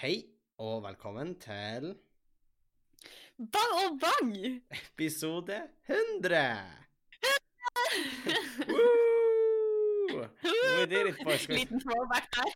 [0.00, 0.24] Hei,
[0.58, 1.90] og velkommen til
[3.36, 4.30] Bang og bang!
[4.72, 5.58] episode
[5.88, 6.38] 100!
[8.70, 10.24] Woo!
[10.78, 11.48] We did it, boys.
[11.48, 12.48] Liten throwback der.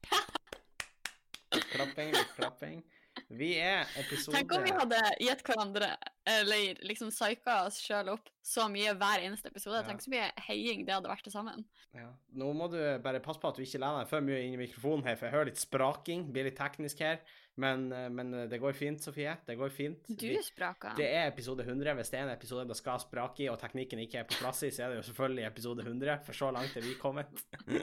[1.73, 2.85] Klapping, klapping.
[3.33, 5.91] Vi er episode Tenk om vi hadde gitt hverandre,
[6.29, 9.81] eller liksom psyka oss sjøl opp så mye hver eneste episode.
[9.81, 9.87] Ja.
[9.89, 11.65] Tenk så mye heiing det hadde vært til sammen.
[11.97, 12.11] ja.
[12.35, 14.61] Nå må du bare passe på at du ikke lener deg for mye inn i
[14.61, 16.29] mikrofonen her, for jeg hører litt spraking.
[16.35, 17.21] Blir litt teknisk her.
[17.61, 19.37] Men, eh, men det går fint, Sofie.
[19.47, 20.09] Det går fint.
[20.09, 20.97] Du spraker.
[20.99, 21.95] Det er episode 100.
[21.95, 24.65] Hvis det er en episode det skal sprake i, og teknikken ikke er på plass
[24.67, 27.45] i, så er det jo selvfølgelig episode 100, for så langt er vi kommet.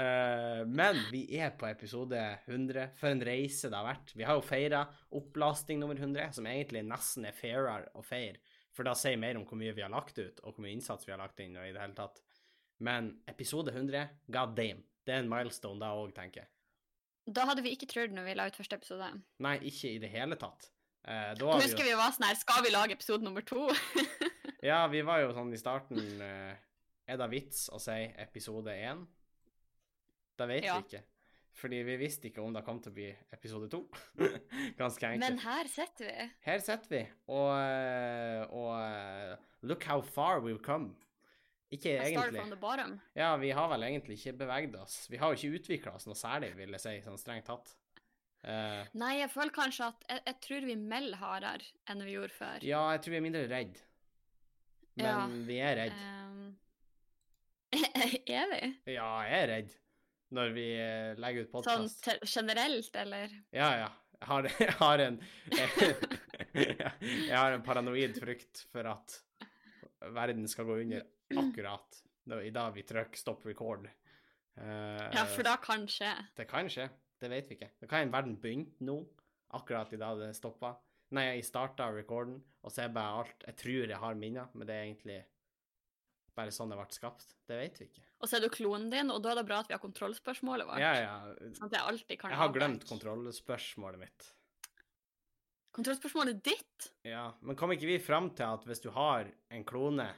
[0.00, 2.92] Eh, men vi er på episode 100.
[2.96, 4.12] For en reise det har vært.
[4.16, 4.84] Vi har jo feira
[5.18, 8.38] opplasting nummer 100, som egentlig nesten er fairere å feire,
[8.72, 11.08] for da sier mer om hvor mye vi har lagt ut, og hvor mye innsats
[11.08, 12.22] vi har lagt inn, og i det hele tatt.
[12.86, 16.52] Men episode 100, god damn, det er en milestone da òg, tenker jeg.
[17.30, 19.08] Da hadde vi ikke trodd når vi la ut første episode.
[19.44, 20.66] Nei, ikke i det hele tatt.
[21.06, 23.68] Eh, da vi husker vi var sånn her Skal vi lage episode nummer to?
[24.70, 26.58] Ja, vi var jo sånn i starten eh,
[27.08, 29.06] Er det vits å si episode én?
[30.36, 30.74] Det vet Ja.
[30.76, 31.00] vi ikke.
[31.60, 33.80] Fordi vi visste ikke om det kom til å bli episode to.
[34.80, 35.24] Ganske enkelt.
[35.24, 36.28] Men her sitter vi.
[36.46, 37.00] Her sitter vi,
[37.32, 40.94] og, eh, og eh, Look how far we've come.
[41.70, 42.40] Ikke egentlig.
[42.40, 42.96] from the bottom.
[43.14, 45.04] Ja, vi har vel egentlig ikke beveget oss.
[45.10, 47.74] Vi har jo ikke utvikla oss noe særlig, vil jeg si, sånn strengt tatt.
[48.42, 52.32] Uh, Nei, jeg føler kanskje at Jeg, jeg tror vi melder hardere enn vi gjorde
[52.32, 52.62] før.
[52.64, 53.80] ja, jeg tror vi er mindre redd.
[54.96, 55.26] Men Ja.
[55.50, 56.00] vi er redd.
[56.00, 56.56] Um,
[58.40, 58.62] er vi?
[58.96, 59.76] Ja, jeg er redd
[60.34, 62.04] når vi eh, legger ut podkast.
[62.06, 63.32] Sånn generelt, eller?
[63.54, 63.88] Ja, ja.
[64.20, 65.20] Jeg har, jeg har en
[67.30, 69.16] Jeg har en paranoid frykt for at
[70.16, 71.04] verden skal gå under
[71.38, 72.02] akkurat
[72.44, 73.90] i dag vi trykker 'stop record'.
[74.58, 76.12] Uh, Ja, for da kan skje.
[76.36, 76.90] Det kan skje.
[77.20, 77.70] Det vet vi ikke.
[77.80, 79.06] Det kan hende verden begynte nå,
[79.52, 80.76] akkurat i dag det stoppa.
[81.10, 84.66] Nei, jeg starta recorden, og så er bare alt Jeg tror jeg har minner, men
[84.66, 85.24] det er egentlig
[86.36, 87.34] bare sånn det ble skapt.
[87.48, 88.04] Det vet vi ikke.
[88.20, 90.68] Og så er du klonen din, og da er det bra at vi har kontrollspørsmålet
[90.68, 90.78] vårt.
[90.78, 91.50] Ja, ja.
[91.56, 94.28] Sånn at jeg alltid kan Jeg har glemt kontrollspørsmålet mitt.
[95.76, 96.90] Kontrollspørsmålet ditt?
[97.06, 100.08] Ja, men kom ikke vi fram til at hvis du har en klone,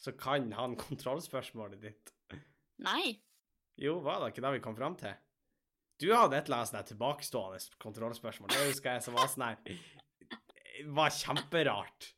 [0.00, 2.14] så kan han kontrollspørsmålet ditt?
[2.84, 3.16] Nei.
[3.80, 5.14] Jo, var det ikke det vi kom fram til?
[6.00, 8.50] Du hadde et eller annet tilbakestående kontrollspørsmål.
[8.52, 9.78] Det husker jeg som var sånn her
[10.92, 12.10] var kjemperart.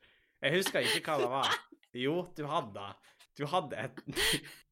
[0.43, 1.59] Jeg husker ikke hva det var.
[1.99, 3.15] Jo, du hadde det.
[3.39, 4.03] Du hadde et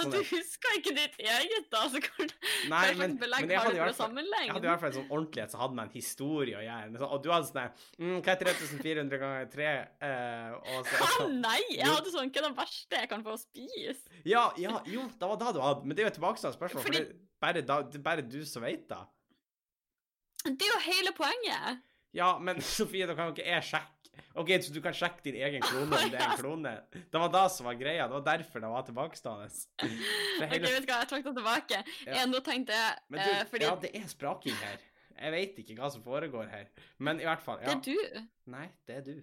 [0.00, 2.28] sånn du huska ikke ditt eget, da, så kan
[2.70, 5.54] Nei, men, men jeg hadde i hvert fall jeg hadde i hvert fall sånn ordentlighet
[5.54, 7.08] som hadde med en historie å gjøre.
[7.08, 7.60] Og du hadde sånn
[8.00, 9.70] mm, Hva er 3400 ganger 3?
[10.04, 11.28] Uh, og så, Hva?
[11.34, 11.94] Nei, jeg Jo.
[11.96, 14.20] hadde sånn Hva er det verste jeg kan få å spise?
[14.28, 15.86] Ja, ja, jo, det var da du hadde.
[15.86, 17.06] Men det er jo et tilbakestående spørsmål, for det
[17.40, 19.00] bare, da, det er bare du som vet det.
[20.44, 21.80] Det er jo hele poenget.
[22.16, 23.96] Ja, men Sofie, da kan jo ikke jeg sjekke.
[24.34, 26.72] OK, så du kan sjekke din egen klone om det er en klone.
[26.92, 28.06] Det var da som var greia.
[28.06, 29.48] Det var derfor det var tilbakestående.
[29.82, 30.46] Hele...
[30.46, 31.80] Ok, vet du hva, jeg trakk det tilbake.
[32.06, 32.14] Ja.
[32.20, 32.28] Ja.
[32.30, 34.86] Nå tenkte jeg Men du, eh, Fordi ja, det er spraking her.
[35.20, 36.70] Jeg vet ikke hva som foregår her.
[36.98, 37.74] Men i hvert fall, ja.
[37.74, 38.28] det er du.
[38.54, 39.14] Nei, det er du.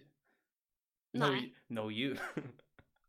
[1.17, 1.47] No, Nei.
[1.73, 2.17] no you.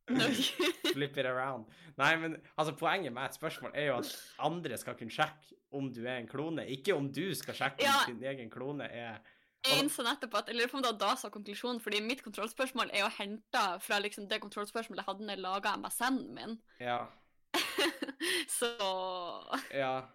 [0.09, 0.25] No.
[0.25, 0.69] you.
[0.95, 1.67] Flip it around.
[1.99, 5.91] Nei, men altså, poenget med et spørsmål er jo at andre skal kunne sjekke om
[5.93, 7.99] du er en klone, ikke om du skal sjekke Ja.
[8.07, 9.19] om din egen klone er
[9.67, 13.15] innså nettopp at på om det var da sa konklusjonen, fordi mitt kontrollspørsmål er jo
[13.19, 16.55] henta fra liksom det kontrollspørsmålet jeg hadde når jeg laga MSN-en min.
[16.83, 17.01] Ja.
[18.59, 18.71] Så
[19.75, 20.09] Ja.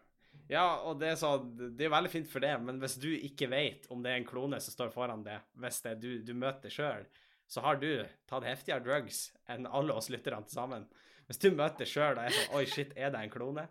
[0.52, 3.48] Ja, og det er så Det er veldig fint for det, men hvis du ikke
[3.52, 6.34] vet om det er en klone som står foran det, hvis det er du, du
[6.36, 7.06] møter sjøl,
[7.48, 10.88] så har du tatt heftigere drugs enn alle oss lytterne til sammen.
[11.30, 13.68] Hvis du møter sjøl og er sånn Oi, shit, er det en klone?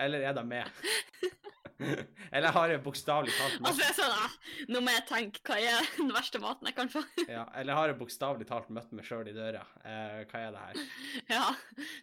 [0.00, 0.82] Eller er det meg?
[2.34, 4.36] Eller har jeg bokstavelig talt altså, møtt jeg er sånn ah,
[4.72, 7.02] Nå må jeg tenke, hva er den verste maten jeg kan få?
[7.36, 9.64] ja, Eller har jeg bokstavelig talt møtt meg sjøl i døra?
[9.82, 10.86] Eh, hva er det her?
[11.36, 11.44] ja,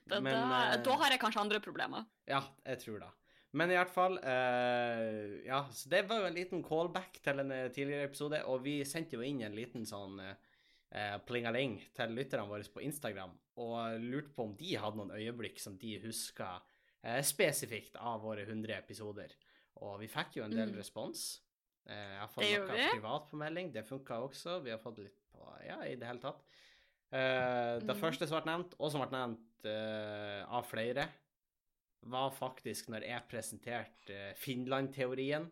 [0.06, 2.06] da, Men, da, eh, da har jeg kanskje andre problemer.
[2.30, 3.14] Ja, jeg tror det.
[3.58, 7.54] Men i hvert fall eh, Ja, så det var jo en liten callback til en
[7.56, 12.46] eh, tidligere episode, og vi sendte jo inn en liten sånn eh, plingaling til lytterne
[12.50, 16.58] våre på Instagram, og lurte på om de hadde noen øyeblikk som de huska
[17.02, 19.34] eh, spesifikt av våre 100 episoder.
[19.82, 20.78] Og vi fikk jo en del Mm.
[20.78, 21.40] respons.
[21.88, 22.90] Eh, jeg har fått noe vi.
[23.00, 24.62] privat på melding, det funka også.
[24.64, 26.42] Vi har fått litt på Ja, i det hele tatt.
[27.12, 28.00] Eh, det Mm.
[28.02, 31.10] første som ble nevnt, og som ble nevnt eh, av flere,
[32.04, 35.50] var faktisk når jeg presenterte Finland-teorien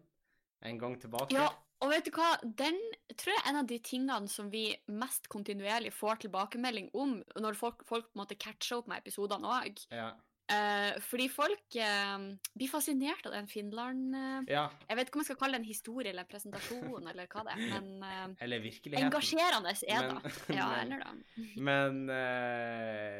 [0.61, 1.31] en gang tilbake.
[1.33, 1.49] Ja,
[1.81, 2.37] og vet du hva?
[2.41, 2.77] Den
[3.15, 7.55] tror jeg er en av de tingene som vi mest kontinuerlig får tilbakemelding om når
[7.55, 9.85] folk, folk på en måte catcher opp med episodene òg.
[9.91, 10.13] Ja.
[10.47, 12.21] Eh, fordi folk uh,
[12.55, 15.59] blir fascinert av den Finland uh, Ja, Jeg vet ikke om jeg skal kalle det
[15.65, 19.09] en historie eller en presentasjon, eller hva det er, men eller virkeligheten.
[19.09, 20.31] engasjerende er Men- det.
[20.59, 21.11] Ja, men- eller da.
[21.67, 21.99] Men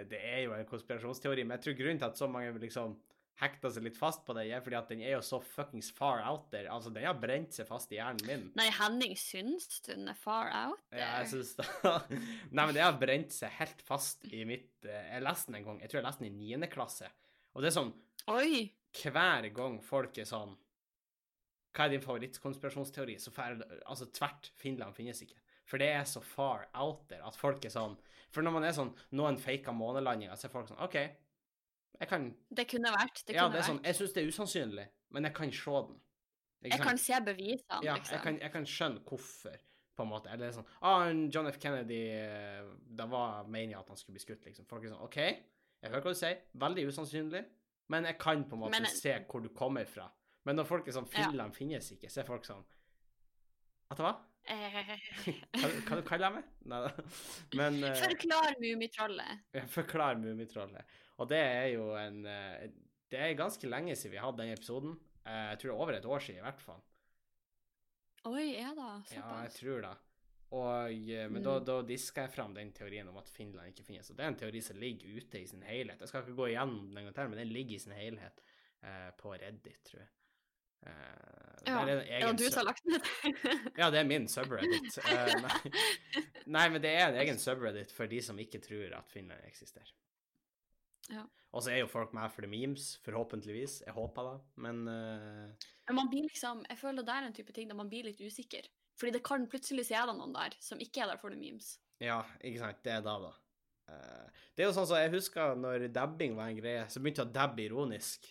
[0.08, 1.44] det er jo en konspirasjonsteori.
[1.44, 2.96] Men jeg tror grunnen til at så mange liksom
[3.38, 6.48] hekter seg litt fast på er fordi at den er jo så fuckings far out
[6.54, 6.70] there.
[6.74, 8.46] Altså, den har brent seg fast i hjernen min.
[8.58, 11.68] Nei, Henning syns den er far out Ja, jeg synes det.
[12.56, 15.70] Nei, men det har brent seg helt fast i mitt eh, Jeg leste den en
[15.70, 15.82] gang.
[15.84, 17.12] Jeg tror jeg leste den i niende klasse.
[17.54, 17.94] Og det er sånn
[18.34, 18.74] Oi!
[18.98, 20.56] hver gang folk er sånn
[21.76, 23.20] Hva er din favorittkonspirasjonsteori?
[23.22, 25.38] Så fer, altså tvert Finland finnes ikke.
[25.68, 27.98] For det er så far out there at folk er sånn
[28.34, 30.98] For når man er sånn Noen faker månelandinger, så er folk sånn OK,
[32.00, 33.24] jeg kan Det kunne vært.
[33.28, 33.86] Det Ja, det er sånn vært.
[33.86, 36.00] Jeg syns det er usannsynlig, men jeg kan se den.
[36.68, 38.14] Jeg kan se bevisene, Ja, liksom.
[38.16, 39.58] jeg kan, jeg kan skjønne hvorfor,
[39.96, 40.32] på en måte.
[40.34, 41.60] Eller sånn ah, John F.
[41.62, 44.66] Kennedy Da Det var meninga at han skulle bli skutt, liksom.
[44.70, 46.42] Folk er sånn OK, jeg hører hva du sier.
[46.54, 47.46] Veldig usannsynlig.
[47.90, 50.10] Men jeg kan på en måte Men- se hvor du kommer fra.
[50.46, 51.50] Men når folk er sånn Ja.
[51.52, 52.64] Finnes ikke, så er folk sånn
[53.92, 54.18] At det var?
[54.48, 56.44] Hva, hva du kaller du meg?
[56.66, 56.92] Nei da.
[57.60, 59.42] Men uh, Forklar Mummitrollet.
[59.54, 60.86] Ja, Forklar Mummitrollet.
[61.18, 62.68] Og det er jo en eh,
[63.10, 64.98] Det er ganske lenge siden vi hadde den episoden.
[65.26, 66.82] Eh, Jeg tror det er over et år siden, i hvert fall.
[68.28, 69.94] Oi, er det Ja, jeg tror det.
[70.52, 71.66] Og, eh, men da, Mm.
[71.66, 74.10] da diska jeg fram den teorien om at Finland ikke finnes.
[74.12, 76.00] Og det er en teori som ligger ute i sin helhet.
[76.00, 78.42] Jeg skal ikke gå igjennom den en gang til, men den ligger i sin helhet
[78.84, 80.10] eh, på Reddit, tror jeg.
[80.86, 80.94] Uh,
[81.66, 83.02] Ja, det du som har lagt ned?
[83.80, 84.98] Ja, det er min subreddit.
[85.04, 85.72] Uh, nei.
[86.56, 89.90] nei, men det er en egen subreddit for de som ikke tror at Finland eksisterer.
[91.14, 91.24] Ja.
[91.56, 93.80] Og så er jo folk med for the memes, forhåpentligvis.
[93.86, 95.68] Jeg håper det, men uh...
[95.88, 98.20] Men man blir liksom, jeg føler det er en type ting der man blir litt
[98.20, 98.68] usikker.
[99.00, 101.78] Fordi det kan plutselig se det noen der som ikke er der for the memes.
[102.04, 102.82] Ja, ikke sant.
[102.86, 103.32] Det er da, da.
[103.88, 107.24] Uh, det er jo sånn som jeg husker når dabbing var en greie, så begynte
[107.24, 108.28] jeg å dabbe ironisk.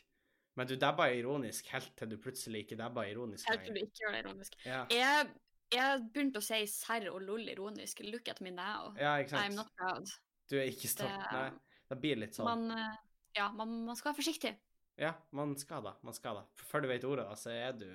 [0.57, 4.05] Men du dabba ironisk helt til du plutselig ikke dabba ironisk Helt til du ikke
[4.05, 4.55] gjør det ironisk.
[4.65, 5.27] Ja, Jeg,
[5.75, 8.01] jeg begynte å si serr og lol ironisk.
[8.09, 8.95] Look at me now.
[9.01, 10.09] ja, ikke I'm not proud.
[10.49, 11.13] Du er ikke stolt.
[11.13, 11.51] Det- Nei.
[11.91, 12.49] Det blir litt sånn.
[12.49, 12.97] Man, eh,
[13.39, 14.55] ja, man, man skal være forsiktig.
[15.01, 15.95] Ja, man skal da.
[16.07, 16.47] Man skal da.
[16.71, 17.87] Før du vet ordet, da, så er du,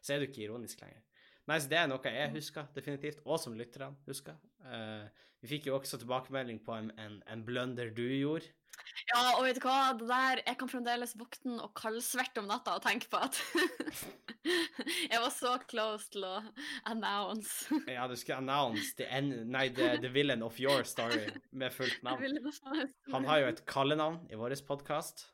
[0.00, 1.02] så er du ikke ironisk lenger.
[1.50, 4.36] Nei, så det er noe jeg husker, definitivt, og som lytterne husker.
[4.62, 5.08] Uh,
[5.42, 8.52] vi fikk jo også tilbakemelding på en, en, en blunder du gjorde.
[9.10, 9.92] Ja, og vet du hva?
[9.98, 13.38] Det der, jeg kan fremdeles våkne og kaldsverte om natta og tenke på at
[15.10, 16.36] jeg var så close til å
[16.88, 17.80] announce.
[17.90, 22.38] Ja, du skulle announce the, nei, the, the villain of your story med fullt navn.
[23.12, 25.26] Han har jo et kallenavn i vår podkast.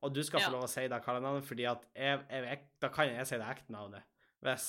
[0.00, 0.46] Og du skal Ja.
[0.48, 3.36] få lov å si det kallenavnet, fordi at jeg, jeg, jeg, da kan jeg si
[3.40, 4.06] det ekte navnet.
[4.40, 4.68] Hvis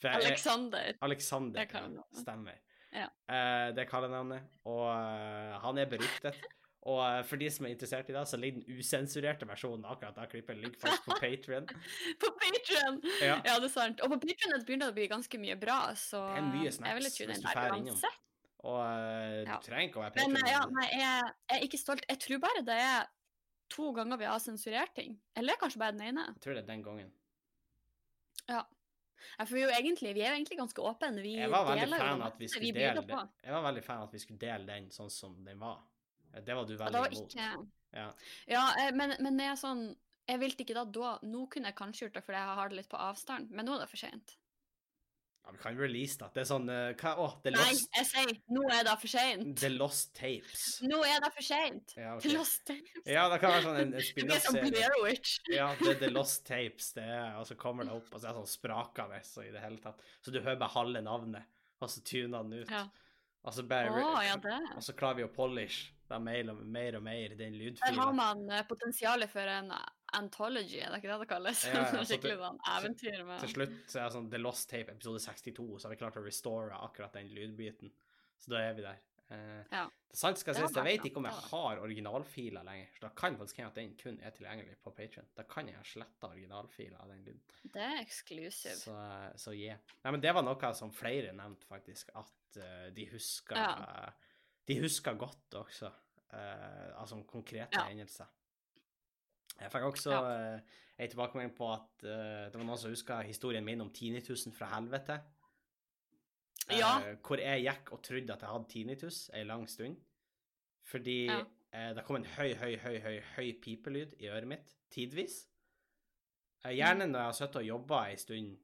[0.00, 0.94] jeg, Alexander.
[1.04, 1.66] Alexander.
[1.66, 2.56] Det Ja, stemmer.
[2.94, 3.10] Ja.
[3.28, 4.46] Uh, det kallenavnet.
[4.64, 6.40] Og uh, han er beryktet.
[6.88, 10.16] Og eh, for de som er interessert i det, så ligger den usensurerte versjonen akkurat
[10.16, 11.66] det klippet ligger faktisk på Patrion.
[12.22, 13.00] På Patreon!
[13.20, 13.36] Ja.
[13.44, 14.00] Ja, det er sant.
[14.00, 16.94] Og på Patrion begynner det å bli ganske mye bra, så Det er mye tune
[16.96, 18.00] hvis du der fer innom.
[18.60, 19.60] Og uh, du Ja.
[19.64, 20.46] trenger ikke å være Men Patrion.
[20.46, 22.04] eh, ja, nei, jeg, jeg er ikke stolt.
[22.08, 23.08] Jeg tror bare det er
[23.70, 25.20] to ganger vi har sensurert ting.
[25.36, 26.26] Eller kanskje bare den ene.
[26.34, 27.12] Jeg tror det er den gangen.
[28.48, 28.64] Ja,
[29.44, 31.12] for vi jo egentlig, vi er jo egentlig ganske åpne.
[31.20, 33.20] Vi Jeg var veldig deler fan at vi skulle dele på.
[33.44, 35.82] Jeg var veldig fan at vi skulle dele den sånn som den var.
[36.34, 37.34] Eh, Det var du veldig imot.
[37.34, 37.50] ikke...
[37.92, 38.08] Ja.
[38.46, 39.96] Ja, eh, men, men det er sånn
[40.30, 42.76] Jeg ville ikke da da Nå kunne jeg kanskje gjort det fordi jeg har det
[42.78, 44.36] litt på avstand, men nå er det for sent.
[45.42, 46.28] ja, vi kan release det.
[46.36, 49.10] Det er sånn eh, hva, Å, det Nei, Lost, jeg sier nå er det for
[49.10, 49.48] sent.
[49.58, 50.64] The Lost Tapes.
[50.86, 51.94] Nå er det for sent.
[51.98, 52.28] Ja, okay.
[52.28, 53.02] The Lost Tapes.
[53.10, 55.18] Ja, det kan være sånn en, en spin-off-serie.
[55.56, 58.28] Ja, det er The Lost Tapes, det er, og så kommer det opp, og så
[58.28, 60.04] er det sånn sprakende så i det hele tatt.
[60.22, 61.50] Så du hører bare halve navnet,
[61.82, 62.70] og så tuner den ut.
[62.70, 62.84] Ja.
[63.42, 64.60] Og så bare oh, ja, det.
[64.76, 68.12] Og så klarer vi å polish det mer og mer og mer, den Der har
[68.16, 69.72] man eh, potensialet for en
[70.16, 71.64] anthology, er det ikke det det kalles?
[71.68, 74.70] Ja, ja, så Skikkelig sånn eventyr med Til slutt så er det sånn The Lost
[74.72, 77.94] Tape episode 62, så har vi klart å restore akkurat den lydbiten.
[78.40, 79.00] Så da er vi der.
[79.30, 79.88] Eh, Ja.
[80.10, 83.36] Det sant skal sies, jeg vet ikke om jeg har originalfiler lenger, så da kan
[83.38, 85.28] faktisk hende at den kun er tilgjengelig på Patreon.
[85.36, 87.44] Da kan jeg ha sletta originalfiler av den lyden.
[87.62, 88.74] Det er exclusive.
[88.80, 88.96] Så,
[89.38, 89.78] så yeah.
[90.02, 94.10] Nei, men det var noe som flere nevnte, faktisk, at uh, de husker Ja.
[94.68, 95.86] De husker godt også,
[96.32, 97.86] uh, altså konkrete Ja.
[97.88, 98.26] hendelser.
[99.60, 100.54] Jeg fikk også Ja.
[100.56, 100.60] uh,
[100.98, 102.08] en tilbakemelding på at uh,
[102.50, 105.20] det var noen som husker historien min om tinnitusen fra helvete.
[106.70, 107.14] Uh, Ja.
[107.26, 109.96] hvor jeg gikk og trodde at jeg hadde tinnitus ei lang stund.
[110.84, 111.44] Fordi Ja.
[111.94, 115.46] det kom en høy, høy, høy, høy, høy pipelyd i øret mitt, tidvis.
[116.64, 118.58] Eh, gjerne når jeg har sittet og jobba ei stund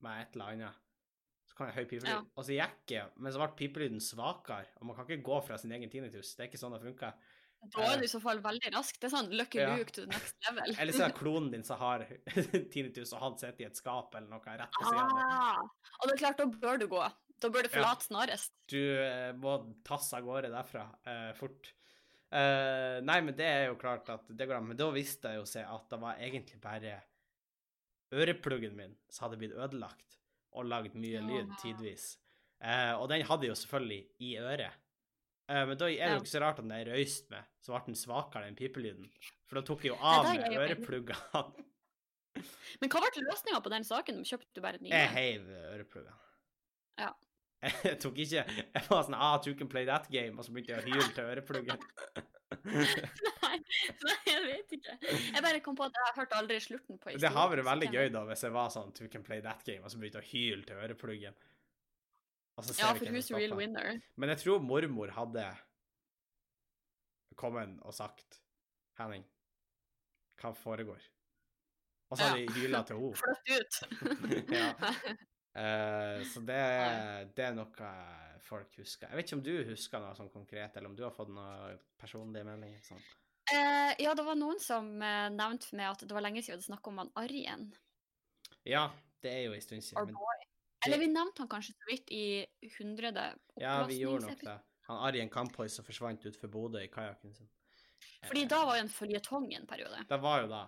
[0.00, 0.74] med et eller annet,
[1.52, 2.08] så kan jeg høy pipelyd.
[2.08, 2.22] Ja.
[2.40, 5.58] Og så gikk jeg, men så ble pipelyden svakere, og man kan ikke gå fra
[5.60, 6.30] sin egen tinnitus.
[6.34, 7.18] Det er ikke sånn det funker.
[7.76, 8.96] Da er du i så fall veldig rask.
[8.98, 9.74] Det er sånn Lucky Ja.
[9.76, 10.72] Luke to the next level.
[10.82, 12.06] Eller så er det klonen din som har
[12.74, 15.20] tinnitus, og han sitter i et skap eller noe rett ved siden.
[15.28, 15.60] Ah,
[16.00, 17.04] og det er klart, da bør du gå.
[17.42, 17.74] Da bør du Ja.
[17.76, 18.52] forlate snarest.
[18.72, 19.54] Du eh, må
[19.86, 21.70] tasse av gårde derfra eh, fort.
[22.32, 24.68] Eh, nei, men det er jo klart at det går an.
[24.72, 26.96] Men da visste jeg jo se at det var egentlig bare
[28.12, 30.18] ørepluggen min som hadde blitt ødelagt
[30.52, 31.26] og lagd mye Ja.
[31.26, 32.16] lyd tidvis.
[32.62, 34.78] Eh, og den hadde jeg jo selvfølgelig i øret.
[35.48, 37.74] Eh, men da er det jo ikke så rart at den er røyst med, så
[37.74, 39.10] ble den svakere enn pipelyden.
[39.48, 41.42] For da tok jeg jo av ja, med ørepluggene.
[42.80, 44.22] Men hva ble løsninga på den saken?
[44.24, 44.92] Kjøpte du bare nye?
[44.94, 46.16] Jeg heiv ørepluggene.
[47.02, 47.10] Ja.
[47.84, 50.72] Jeg tok ikke Jeg var sånn ah, you can play that game, og så begynte
[50.74, 51.84] jeg å hyle til ørepluggen.
[52.64, 53.58] Nei,
[54.06, 54.96] nei, jeg vet ikke.
[55.34, 58.08] Jeg bare kom på at jeg hørte aldri slutten på Det har vært veldig gøy
[58.14, 60.62] da, hvis jeg var sånn you can play that game, og så begynte å hyle
[60.68, 61.34] til ørepluggen.
[62.58, 63.98] Og så ser Ja, for who's real winner?
[64.20, 65.46] Men jeg tror mormor hadde
[67.40, 68.38] kommet og sagt
[69.00, 69.24] Henning,
[70.42, 71.00] hva foregår?
[72.12, 72.44] Og så hadde Ja.
[72.44, 73.16] jeg hyla til henne.
[73.16, 74.52] Flytt ut.
[74.52, 74.68] Ja.
[75.52, 76.60] Uh, så det,
[77.36, 77.86] det er noe
[78.42, 79.08] folk husker.
[79.08, 81.76] Jeg vet ikke om du husker noe sånn konkret, eller om du har fått noe
[82.00, 82.82] personlige meldinger?
[82.86, 83.02] Sånn.
[83.52, 86.54] Uh, ja, det var noen som uh, nevnte for meg at det var lenge siden
[86.54, 87.64] vi hadde snakket om han Arjen.
[88.68, 88.84] Ja,
[89.24, 90.12] det er jo en stund siden.
[90.16, 90.44] Boy.
[90.86, 92.24] Eller vi nevnte han kanskje så vidt i
[92.78, 93.28] hundrede
[93.60, 94.58] ja, vi gjorde nok det.
[94.88, 97.50] Han Arjen Kamphoy som forsvant utfor Bodø i kajakken sin.
[98.26, 100.02] Fordi uh, da var jo en føljetong en periode.
[100.10, 100.62] Det var jo da.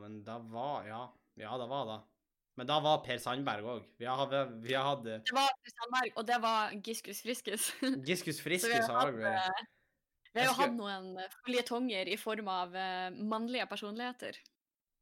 [0.00, 1.02] Men da var Ja,
[1.36, 1.98] ja, det var da.
[2.58, 3.84] Men da var Per Sandberg òg.
[4.00, 7.68] Vi har, vi har hatt eh, Det var Per Sandberg, og det var Giskus Friskus.
[8.08, 9.24] Giskus Friskus har vi.
[9.24, 9.76] hatt, eh,
[10.34, 12.74] vi har jo hatt noen eh, føljetonger i form av
[13.16, 14.40] mannlige personligheter.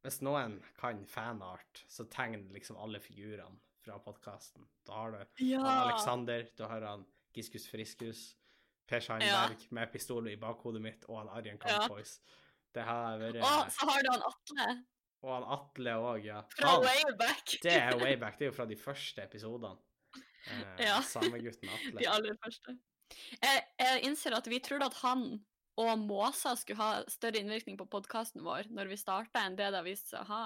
[0.05, 4.63] Hvis noen kan fanart, så tegn liksom alle figurene fra podkasten.
[4.87, 5.23] Da har du
[5.57, 7.03] han Alexander, du har han
[7.35, 8.21] Giskus Friskus,
[8.89, 11.75] Per Sandberg med pistol i bakhodet mitt, og han Arjen Ja.
[11.81, 12.19] Kamphois.
[12.73, 14.65] Det har vært Og så har du han Atle
[15.25, 16.39] Og han Atle òg, ja.
[16.55, 17.57] fra Han, way back.
[17.63, 18.37] det er way back.
[18.39, 19.75] Det er jo fra de første episodene.
[20.15, 21.01] Eh, Ja.
[21.03, 21.97] Samegutten Atle.
[22.01, 22.77] De aller første.
[23.41, 25.41] Jeg, jeg innser at vi trodde at han
[25.79, 29.79] og måsa skulle ha større innvirkning på podkasten vår når vi starta, enn det det
[29.79, 30.41] har vist seg å ha.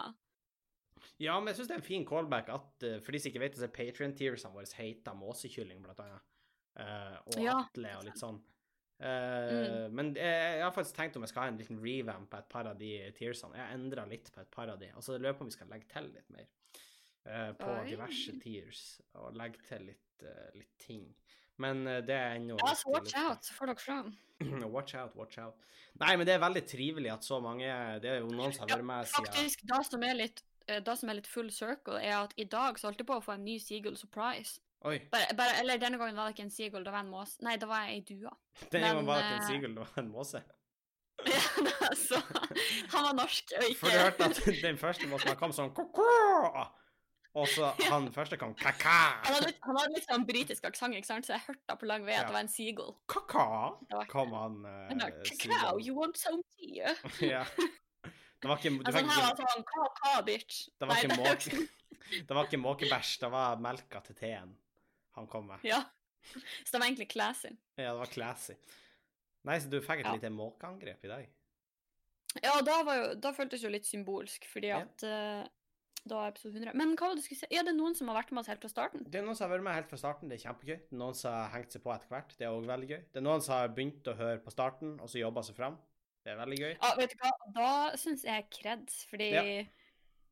[1.20, 3.42] Ja, men jeg syns det er en fin callback at uh, for de som ikke
[3.42, 6.30] vet det, så er Patrion-tearsene våre heter måsekylling, blant annet.
[6.80, 8.40] Eh, og Ja, Atle og litt sånn.
[9.04, 12.40] Eh, Men jeg, jeg har faktisk tenkt om jeg skal ha en liten revamp på
[12.40, 13.58] et par av de tearsene.
[13.60, 14.92] Jeg har endra litt på et par av de.
[14.96, 16.48] Altså, jeg lurer på om vi skal legge til litt mer
[17.28, 17.84] uh, på Oi.
[17.90, 18.84] diverse tears.
[19.20, 21.04] og legge til litt, uh, litt ting.
[21.62, 23.20] Men det er ennå Ja, så watch litt.
[23.22, 24.16] out, så får dere fram.
[24.76, 25.68] watch out, watch out.
[26.02, 27.68] Nei, men det er veldig trivelig at så mange
[28.02, 30.94] Det er jo noen som har vært med siden Faktisk, det som er litt det
[30.96, 33.34] som er litt full circle, er at i dag så holdt jeg på å få
[33.36, 34.62] en ny Seagull Surprise.
[34.84, 37.38] Oi, Bare, bare, eller denne gangen var det ikke en Seagull, det var en måse.
[37.46, 38.32] Nei, det var ei due.
[38.74, 40.42] Denne gangen var det ikke en seagull, det var en måse.
[42.08, 42.18] så
[42.92, 45.70] han var norsk og ikke For du hørte at den første måten han kom sånn
[45.78, 46.08] ko-ko,
[47.38, 48.96] og så han første kom kaka.
[49.24, 51.30] han hadde, han hadde litt sånn britisk aksent, ikke sant?
[51.30, 52.28] så jeg hørte det på lang vei at Ja.
[52.28, 52.92] det var en seagull.
[53.14, 53.46] Ka-ka
[54.12, 56.92] kom han uh, Cacao, you want some tea?
[57.24, 57.46] Ja.
[58.44, 60.66] Det var ikke, Altså, han her var sånn, ka-ka, bitch?
[60.76, 61.64] det var Nei, ikke,
[62.04, 64.58] det- det var ikke måkebæsj, det var melka til teen
[65.16, 65.60] han kom med.
[65.68, 65.82] Ja.
[66.66, 67.50] Så det var egentlig classy.
[67.78, 68.56] Ja, det var classy.
[69.44, 70.14] Nei, så du fikk et Ja.
[70.16, 71.26] lite måkeangrep i dag?
[72.42, 74.78] Ja, da, var jo, da føltes det jo litt symbolsk, fordi Ja.
[74.86, 75.44] at eh,
[76.08, 76.74] da er episode 100.
[76.80, 77.50] Men hva var det du skulle si?
[77.52, 79.04] Er det noen som har vært med oss helt fra starten?
[79.04, 80.78] Det er noen som har vært med helt fra starten, det er kjempegøy.
[80.88, 83.02] Det er noen som har hengt seg på etter hvert, det er òg veldig gøy.
[83.12, 85.78] Det er noen som har begynt å høre på starten, og så jobba seg fram.
[86.24, 86.74] Det er veldig gøy.
[86.82, 87.32] Ja, vet du hva?
[87.60, 89.64] Da syns jeg kreds, fordi Ja.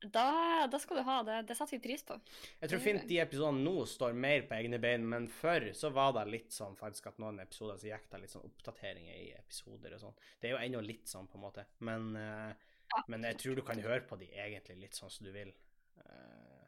[0.01, 1.35] Da, da skal du ha det.
[1.47, 2.15] Det setter vi pris på.
[2.61, 6.13] Jeg tror fint de episodene nå står mer på egne bein, men før så var
[6.17, 9.93] det litt sånn faktisk at noen episoder så gikk det litt sånn oppdateringer i episoder
[9.97, 10.17] og sånn.
[10.41, 12.53] Det er jo ennå litt sånn, på en måte, men, eh,
[12.91, 13.03] Ja.
[13.07, 15.53] men jeg tror du kan høre på de egentlig litt sånn som du vil.
[15.97, 16.65] Eh,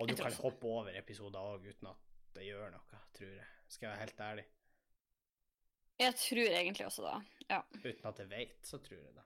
[0.00, 1.96] og du kan hoppe over episoder òg uten at
[2.34, 3.46] det gjør noe, tror jeg.
[3.68, 4.44] Skal jeg være helt ærlig.
[5.98, 7.20] Jeg tror egentlig også da.
[7.48, 7.62] Ja.
[7.84, 9.24] Uten at jeg vet, så tror jeg det.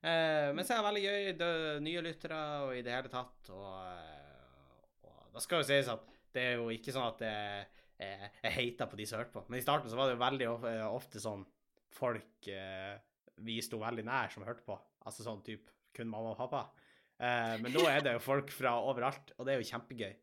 [0.00, 1.50] Eh, men så er det veldig gøy, det
[1.84, 3.50] nye lyttere og i det hele tatt.
[3.52, 7.66] Og, eh, og da skal jo sies at det er jo ikke sånn at jeg,
[8.00, 9.44] jeg, jeg hater på de som hørte på.
[9.48, 11.44] Men i starten så var det jo veldig eh, ofte sånn
[11.94, 12.94] folk eh,
[13.44, 14.76] vi sto veldig nær som hørte på.
[15.08, 16.64] Altså sånn type kun mamma og pappa.
[17.20, 20.12] Eh, men nå er det jo folk fra overalt, og det er jo kjempegøy.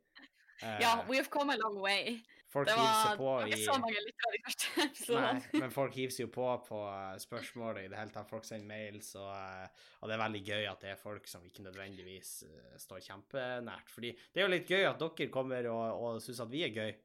[0.57, 2.15] Eh, yeah, we've come a long way.
[2.58, 5.62] Folk Det var, seg det var ikke i så mange lyttere de første episodene.
[5.62, 8.30] men folk hiver seg jo på på spørsmålet spørsmål i det hele tatt.
[8.34, 11.46] Folk sender mails, og, eh, og det er veldig gøy at det er folk som
[11.48, 13.92] ikke nødvendigvis eh, står kjempenært.
[13.94, 16.74] Fordi det er jo litt gøy at dere kommer og, og syns at vi er
[16.76, 16.96] gøy.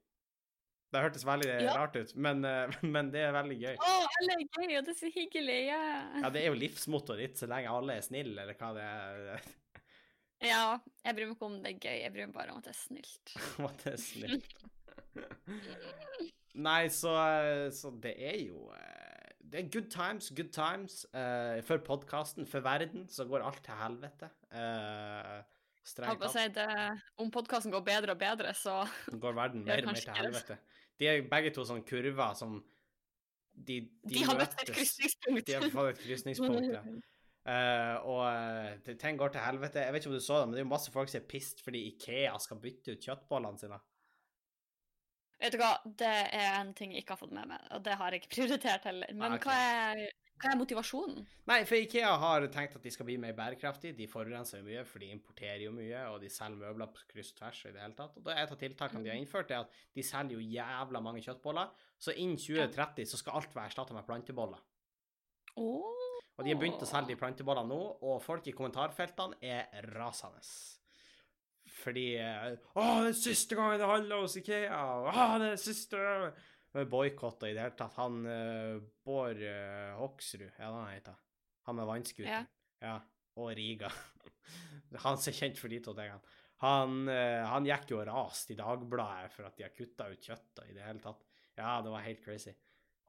[0.93, 1.73] Det hørtes veldig Ja.
[1.79, 3.75] rart ut, men, eh, men det er veldig gøy.
[3.81, 5.59] Å, alle er gøy, og det er så hyggelig.
[5.71, 5.81] Ja,
[6.21, 9.49] Ja, det er jo livsmottoet ditt så lenge alle er snille, eller hva det er.
[10.53, 10.63] ja
[11.07, 12.75] jeg bryr meg ikke om det er gøy, jeg bryr meg bare om at det
[12.75, 13.35] er snilt.
[13.71, 14.53] At det er snilt.
[16.67, 17.15] Nei, så,
[17.73, 21.03] så det er jo eh, Det er good times, good times.
[21.13, 24.29] Uh, for podkasten, for verden, så går alt til helvete.
[24.53, 25.41] Uh,
[25.85, 26.37] Strengt tatt.
[26.37, 30.59] si om podkasten går bedre og bedre, så går verden mer og mer til helvete.
[31.01, 32.61] De er begge to sånne kurver som
[33.53, 35.49] De, De, har møtt et krysningspunkt.
[35.49, 36.85] De har fått et krysningspunkt, ja.
[37.43, 39.83] Uh, og eh, ting går til helvete.
[39.83, 41.27] Jeg vet ikke om du så det, men det er jo masse folk som er
[41.27, 43.79] pissed fordi Ikea skal bytte ut kjøttbollene sine.
[45.43, 46.09] Vet du hva, det
[46.39, 48.85] er en ting jeg ikke har fått med meg, og det har jeg ikke prioritert
[48.87, 49.11] heller.
[49.15, 49.49] Men Ah, okay.
[49.51, 51.25] hva, er, hva er motivasjonen?
[51.51, 53.97] Nei, for Ikea har tenkt at de skal bli mer bærekraftige.
[53.99, 57.33] De forurenser jo mye, for de importerer jo mye, og de selger møbler på kryss
[57.35, 58.21] og tvers i det hele tatt.
[58.23, 61.75] Og et av tiltakene de har innført, er at de selger jo jævla mange kjøttboller.
[61.99, 64.63] Så innen 2030 så skal alt være erstatta med planteboller.
[65.59, 65.91] Oh.
[66.39, 70.41] Og de har begynt å selge de plantebollene nå, og folk i kommentarfeltene er rasende.
[71.83, 74.81] Fordi eh, Å, det er siste gangen det handler hos Ikea!
[75.11, 75.99] Å, det er siste
[76.77, 77.99] Med boikotta i det hele tatt.
[77.99, 81.21] Han uh, Bård eh, Hoksrud, er det han heter
[81.67, 82.31] han med vannscooter.
[82.31, 82.45] Ja.
[82.83, 82.97] Ja.
[83.39, 83.91] Og Riga.
[85.05, 86.21] han som er kjent for de to tingene.
[86.63, 90.29] Han, eh, han gikk jo og raste i Dagbladet for at de har kutta ut
[90.29, 91.25] kjøttet i det hele tatt.
[91.59, 92.53] Ja, det var helt crazy.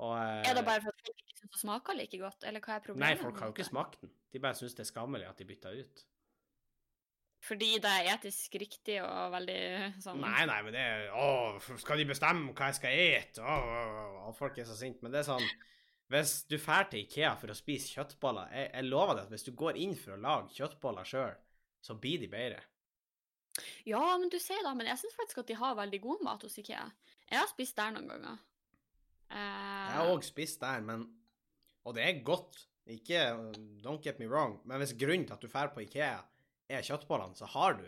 [0.01, 2.63] Og, eh, Er det bare for at folk ikke syns det smaker like godt, eller
[2.63, 3.05] hva er problemet?
[3.05, 4.13] Nei, folk har jo ikke smakt den.
[4.33, 6.05] De bare syns det er skammelig at de bytta ut.
[7.43, 9.59] Fordi det er etisk riktig og veldig
[10.03, 13.43] sånn Nei, nei, men det er Å, skal de bestemme hva jeg skal ete?
[13.43, 15.03] Å, folk er så sinte.
[15.03, 15.47] Men det er sånn
[16.13, 19.47] Hvis du drar til Ikea for å spise kjøttboller jeg, jeg lover deg at hvis
[19.49, 21.35] du går inn for å lage kjøttboller sjøl,
[21.83, 22.61] så blir de bedre.
[23.85, 26.45] Ja, men du sier da, men jeg syns faktisk at de har veldig god mat
[26.47, 26.85] hos Ikea.
[27.27, 28.37] Jeg har spist der noen ganger.
[29.27, 29.37] Uh...
[29.37, 31.09] Jeg har òg spist der, men
[31.83, 32.69] Og det er godt.
[32.87, 33.19] Ikke
[33.83, 34.61] Don't get me wrong.
[34.63, 36.21] Men hvis grunnen til at du drar på Ikea,
[36.77, 37.87] er kjøttbollene, så har du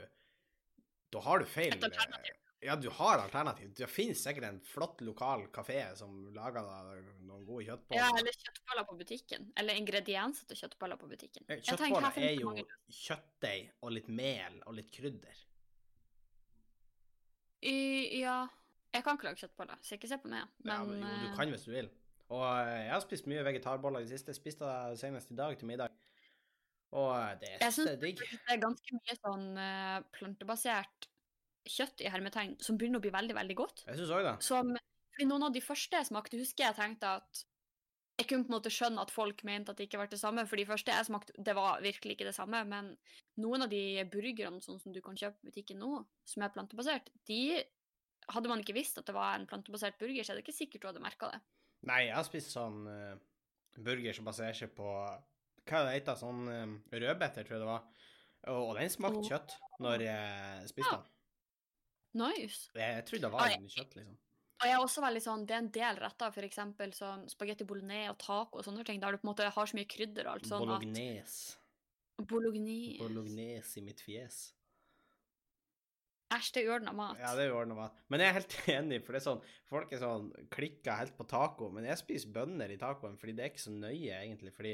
[1.16, 2.34] Da har du feil Et.
[2.66, 3.74] Ja, du har alternativ.
[3.78, 6.66] Det finnes sikkert en flott lokal kafé som lager
[7.22, 8.00] noen gode kjøttboller.
[8.00, 9.52] ja, eller kjøttboller på butikken.
[9.60, 11.46] Eller ingredienser til kjøttboller på butikken.
[11.48, 12.56] Eh, Kjøttboller er jo
[12.90, 15.44] kjøttdeig og litt mel og litt krydder.
[17.66, 17.76] I,
[18.22, 18.46] ja
[18.94, 20.48] Jeg kan ikke lage kjøttboller, så ikke se på meg.
[20.66, 21.90] ja, Men, men jo, du eh, kan hvis du vil.
[22.34, 24.34] Og eh, jeg har spist mye vegetarboller i det siste.
[24.34, 25.94] Spiste det senest i dag til middag.
[26.96, 28.22] Og det Jeg synes, det er digg.
[28.32, 31.10] det er ganske mye sånn eh, plantebasert
[31.66, 33.84] kjøtt i hermetegn som begynner å bli veldig, veldig godt.
[33.88, 34.36] Jeg synes også det.
[34.46, 34.72] Som,
[35.16, 37.44] fordi noen av de første jeg smakte, husker jeg tenkte at
[38.16, 40.46] jeg kunne på en måte skjønne at folk mente at det ikke var det samme,
[40.48, 42.94] for de første jeg smakte, det var virkelig ikke det samme, men
[43.44, 47.12] noen av de burgerne sånn som du kan kjøpe i butikken nå, som er plantebasert,
[47.28, 47.60] de
[48.32, 50.86] hadde man ikke visst at det var en plantebasert burger, så er det ikke sikkert
[50.86, 51.42] du hadde merka det.
[51.90, 53.18] Nei, jeg har spist sånn uh,
[53.84, 54.88] burger som baserer seg på
[55.66, 57.88] Hva det heter Sånn uh, rødbeter, tror jeg det var.
[58.54, 59.30] Og, den smakte oh.
[59.30, 61.02] kjøtt når jeg spiste Ja.
[61.02, 61.12] den.
[62.16, 62.70] Nice.
[62.78, 63.72] Jeg, trodde det var Oi.
[63.74, 64.20] kjøtt, liksom.
[64.56, 68.14] Og jeg er også veldig sånn, det er en del retter, eksempel sånn spagetti bolognese
[68.14, 70.38] og taco og sånne ting, der du på en måte har så mye krydder og
[70.38, 71.58] alt sånn Bolognese.
[72.16, 73.02] at Bolognese.
[73.02, 74.38] Bolognese i mitt fjes.
[76.34, 77.20] Æsj, det er uordna mat.
[77.22, 78.00] Ja, det er uordna mat.
[78.10, 81.28] Men jeg er helt enig, for det er sånn Folk er sånn klikka helt på
[81.30, 84.56] taco, men jeg spiser bønner i tacoen fordi det er ikke så nøye, egentlig.
[84.56, 84.74] Fordi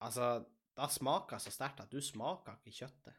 [0.00, 0.44] altså
[0.78, 3.14] Da smaker det så sterkt at du smaker ikke kjøttet.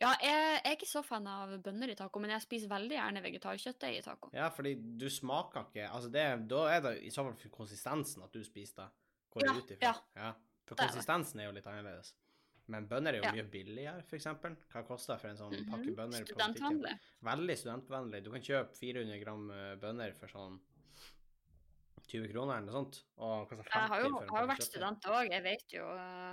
[0.00, 3.22] Ja, jeg er ikke så fan av bønner i taco, men jeg spiser veldig gjerne
[3.22, 4.30] vegetarkjøttdeig i taco.
[4.34, 8.24] Ja, fordi du smaker ikke Altså, det, da er det i så fall for konsistensen
[8.26, 8.88] at du spiser det.
[9.30, 9.94] Går Ja, ut ifra.
[10.16, 10.32] ja.
[10.66, 12.12] For Det er konsistensen er jo litt annerledes.
[12.66, 13.32] Men bønner er jo Ja.
[13.32, 14.56] mye billigere, for eksempel.
[14.72, 15.70] Hva koster det for en sånn Mhm.
[15.70, 16.34] pakke bønner Mm -hmm.
[16.34, 16.98] Studentvennlig.
[17.22, 18.22] Veldig studentvennlig.
[18.24, 20.60] Du kan kjøpe 400 gram eh, bønner for sånn
[22.12, 23.02] 20 kroner eller noe sånt.
[23.16, 26.32] Jeg har jo, har jo vært student òg, jeg vet jo uh,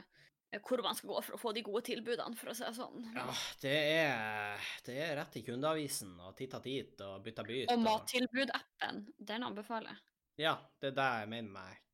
[0.65, 3.05] hvor man skal gå for å få de gode tilbudene, for å si det sånn.
[3.15, 3.27] Ja,
[3.61, 7.69] det er, det er rett i kundeavisen og titta dit og bytta byt.
[7.75, 10.03] Og mattilbud-appen, den anbefaler jeg.
[10.47, 11.85] Ja, det er det jeg mener med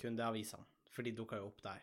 [0.00, 0.68] kundeavisene.
[0.92, 1.82] For de dukker jo opp der.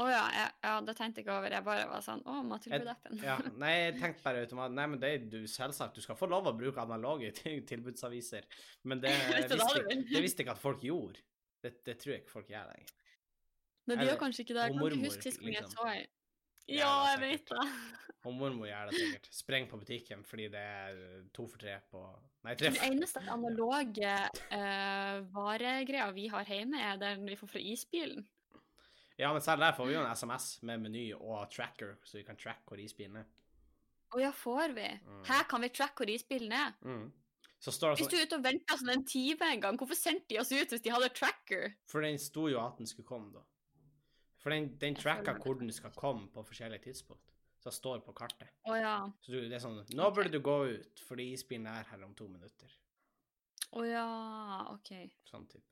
[0.00, 1.54] Å ja, jeg, ja, det tenkte jeg ikke over.
[1.56, 3.18] Jeg bare var sånn Å, mattilbud-appen.
[3.24, 5.98] Ja, nei, jeg tenkte bare automatisk Nei, men det er du selvsagt.
[5.98, 8.46] Du skal få lov å bruke analoge til- tilbudsaviser.
[8.88, 11.20] Men det det visste, jeg- det visste ikke at folk gjorde.
[11.60, 12.94] Det, det tror jeg ikke folk gjør lenger.
[13.90, 14.64] Men de gjør kanskje ikke det.
[14.70, 15.76] Jeg kan ikke huske sist gang jeg liksom.
[15.84, 16.00] så ei.
[16.70, 17.62] Ja, Ja, jeg vet det.
[18.28, 19.28] Og mormor gjør det sikkert.
[19.34, 20.98] Spreng på butikken fordi det er
[21.34, 22.02] to for tre på
[22.46, 24.12] Nei, tre for eneste analoge
[24.52, 28.22] uh, varegreia vi har hjemme, er den vi får fra isbilen.
[29.20, 32.24] Ja, men selv der får vi jo en SMS med meny og tracker, så vi
[32.24, 33.26] kan tracke hvor isbilen er.
[34.16, 34.86] Å ja, får vi?
[35.04, 35.24] Mm.
[35.28, 36.72] Her kan vi tracke hvor isbilen er.
[36.82, 37.10] Mm.
[37.60, 39.78] Så står det Hvis du sånn er ute og venter sånn en time en gang,
[39.78, 41.74] hvorfor sendte de oss ut hvis de hadde tracker?
[41.92, 43.44] For den sto jo at den skulle komme, da.
[44.40, 47.28] For den, den tracka tracker hvor den skal komme på forskjellige tidspunkt.
[47.60, 48.48] Så det står på kartet.
[48.64, 48.94] Å ja.
[49.20, 52.16] Så du, det er sånn Nå burde du gå ut, fordi isbilen er her om
[52.16, 52.72] to minutter.
[53.76, 54.06] Å ja,
[54.72, 54.94] OK.
[55.28, 55.69] Sånn type.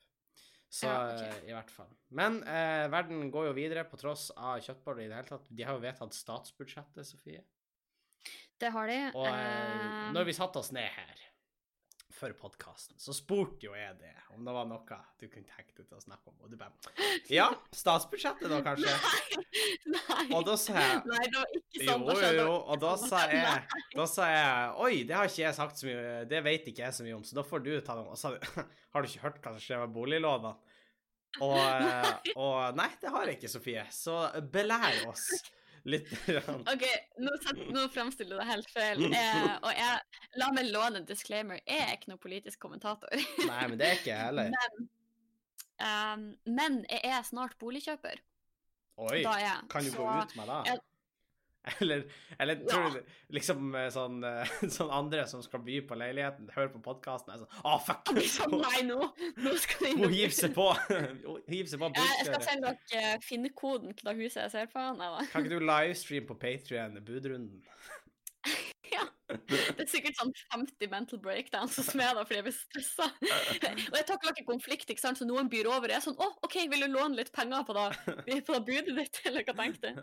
[0.69, 1.23] Så Ja, ok.
[1.25, 1.89] eh, i hvert fall.
[2.13, 5.47] Men eh, verden går jo videre på tross av kjøttboller i det hele tatt.
[5.49, 7.41] De har jo vedtatt statsbudsjettet, Sofie.
[8.61, 8.99] Det har de.
[9.15, 11.25] Og eh, eh, når vi satte oss ned her
[12.19, 15.87] for podkasten, så spurte jo jeg det om det var noe du kunne tenkt deg
[15.87, 16.37] til å snakke om.
[16.45, 16.75] Og du bare
[17.33, 18.93] Ja, statsbudsjettet da, kanskje?
[19.95, 20.27] Nei.
[20.37, 23.23] Og da sa jeg Nei, det var ikke sånn jo, jo, jo, og da sa
[23.31, 26.85] jeg Da sa jeg Oi, det har ikke jeg sagt så mye Det vet ikke
[26.85, 28.11] jeg så mye om, så da får du ta det om.
[28.15, 28.35] Og så
[28.93, 30.55] Har du ikke hørt hva som skjer med boliglånene?
[31.45, 31.61] Og,
[32.45, 33.87] og Nei, det har jeg ikke, Sofie.
[33.95, 34.19] Så
[34.53, 35.29] belær oss
[35.85, 36.09] litt.
[36.73, 36.85] OK,
[37.23, 37.33] nå,
[37.75, 39.05] nå fremstiller du det helt feil.
[39.09, 41.61] Eh, og jeg, la meg låne en disclaimer.
[41.67, 43.13] Jeg er ikke noen politisk kommentator.
[43.47, 44.55] Nei, men det er ikke jeg heller.
[44.59, 44.89] Men,
[45.79, 46.23] um,
[46.59, 48.19] men jeg er snart boligkjøper.
[48.99, 49.67] Oi, Da er jeg.
[49.71, 50.79] kan du gå ut med det?
[51.67, 52.05] Jeg-
[52.39, 52.67] Eller, ja.
[52.71, 56.81] tror du liksom eh, sånn, eh, sånn andre som skal by på leiligheten, hører på
[56.85, 58.13] podkasten, er sånn Å, fuck!
[58.25, 59.01] Sånn, nei, nå,
[59.45, 60.69] nå skal Hun hiver seg på.
[61.49, 64.87] Hiver seg på Jeg, skal sende dere eh, finnekoden til det huset jeg ser på.
[64.99, 65.13] Nei.
[65.33, 67.63] Kan ikke du livestream på Patrion budrunden?
[69.29, 73.09] Det er sikkert sånn 50 mental breakdowns hos meg da, fordi jeg blir stressa.
[73.91, 75.21] Og jeg takler ikke konflikt, ikke sant?
[75.21, 75.91] så noen byr over.
[75.93, 77.87] Jeg er sånn Å, OK, vil du låne litt penger på det,
[78.47, 80.01] på det budet ditt, eller hva tenkte du?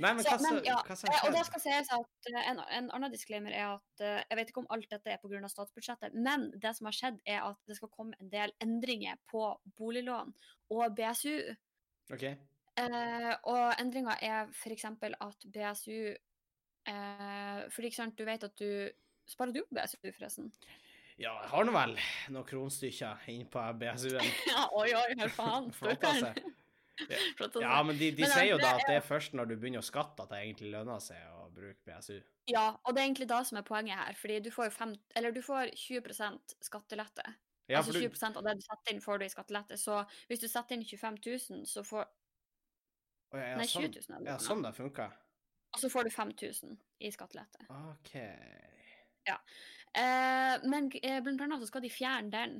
[0.00, 2.62] Nei, men Så, hva som ja, som Eh, Og da skal sies at eh, en,
[2.78, 5.50] en annen disclaimer er at eh, jeg vet ikke om alt dette er pga.
[5.52, 9.46] statsbudsjettet, men det som har skjedd, er at det skal komme en del endringer på
[9.76, 10.32] boliglån
[10.74, 11.36] og BSU.
[12.12, 12.36] Okay.
[12.80, 14.88] Eh, og endringa er f.eks.
[14.88, 16.14] at BSU
[16.90, 18.90] eh, Fordi ikke sant, du vet at du
[19.24, 20.50] Sparer du på BSU, forresten?
[21.16, 21.94] Ja, jeg har nå vel
[22.34, 24.26] noen kronstykker inn på BSU-en.
[24.50, 25.70] Ja, oi, oi, hør faen.
[25.94, 26.34] Altså.
[27.58, 29.82] Ja, men de, de Men, sier jo da at det er først når du begynner
[29.82, 32.20] å skatte at det egentlig lønner seg å bruke BSU.
[32.46, 34.14] Ja, og det er egentlig da som er poenget her.
[34.14, 37.24] Fordi du får, fem, eller du får 20% skattelette.
[37.66, 39.80] Ja, altså for du, 20% av det du setter inn, får du i skattelette.
[39.80, 39.98] Så
[40.30, 44.30] hvis du setter inn 25 000, så får Å, ja, Nei, sånn, 20 000 Sånn,
[44.30, 45.18] ja, sånn det funker.
[45.74, 47.66] Og så får du 5000 i skattelette.
[47.68, 48.14] OK.
[49.26, 52.56] Eh, men eh, blant annet så skal de fjerne den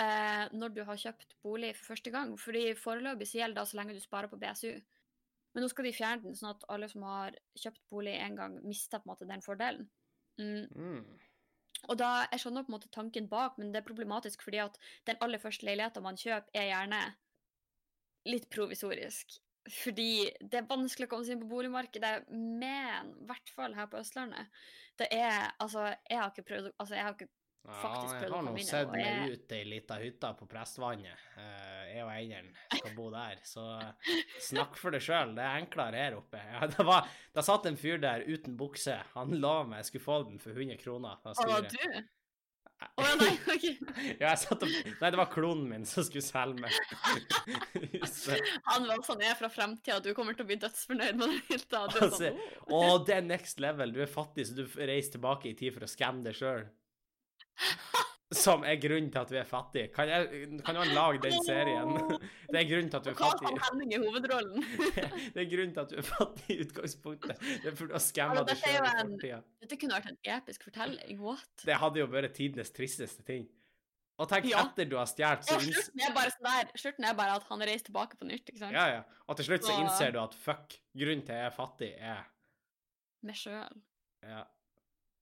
[0.00, 2.34] eh, når du har kjøpt bolig for første gang.
[2.40, 4.72] Fordi foreløpig så gjelder det så lenge du sparer på BSU.
[5.54, 8.56] Men nå skal de fjerne den, sånn at alle som har kjøpt bolig en gang,
[8.66, 9.86] mister på en måte den fordelen.
[10.40, 10.66] Mm.
[10.74, 11.04] Mm.
[11.84, 14.80] Og da, Jeg skjønner på en måte tanken bak, men det er problematisk fordi at
[15.06, 17.02] den aller første leiligheten man kjøper, er gjerne
[18.26, 19.36] litt provisorisk.
[19.70, 23.86] Fordi det er vanskelig å komme seg inn på boligmarkedet, men i hvert fall her
[23.88, 24.50] på Østlandet.
[25.00, 27.28] Det er Altså, jeg har ikke prøvd Altså, jeg har ikke
[27.64, 29.94] Ja, Faktisk prøvd å har nå komme inn, sett og meg jeg- ut ei lita
[29.96, 31.22] hytte på Prestvannet.
[31.40, 33.64] Eh, Jeg og eieren skal bo der, så
[34.40, 35.32] snakk for deg sjøl.
[35.34, 36.36] Det er enklere her oppe.
[36.52, 38.98] Ja, det, var, det satt en fyr der uten bukse.
[39.14, 41.16] Han lova meg jeg skulle få den for 100 kroner.
[41.24, 42.04] da Å, du?
[42.94, 43.64] Å ja, nei, OK.
[44.20, 46.72] Ja, jeg satt og Nei, det var klonen min som skulle selge meg.
[48.70, 51.42] Han var sånn, jeg er fra fremtida, du kommer til å bli dødsfornøyd med den
[51.50, 51.84] hytta.
[51.90, 52.40] Du er Altså, sånn.
[52.68, 53.94] Å, det er next level.
[53.94, 56.66] Du er fattig, så du reiser tilbake i tid for å skamme deg sjøl.
[58.34, 59.88] Som er grunnen til at vi er fattige.
[59.94, 61.92] Kan, jeg, kan man lage den serien?
[62.52, 63.48] Det er grunnen til at du er fattig.
[63.48, 64.64] som Henning i hovedrollen?
[65.34, 67.40] Det er grunnen til at du er fattig i utgangspunktet.
[67.40, 69.42] Det er fordi du har skamma deg sjøl i fortida.
[69.64, 71.20] Dette kunne vært en episk fortelling.
[71.24, 71.48] What?
[71.64, 73.46] Det hadde jo vært tidenes tristeste ting.
[74.22, 74.60] Og tenk Ja.
[74.68, 77.46] etter du har stjålet, så innser slutten er bare sånn der, slutten er bare at
[77.48, 78.76] han reiser tilbake på nytt, ikke sant?
[78.76, 79.00] Ja, ja.
[79.26, 81.88] Og til slutt så Så- innser du at fuck, grunnen til at jeg er fattig,
[81.98, 82.20] er
[83.24, 83.80] Meg sjøl.
[84.22, 84.44] Ja.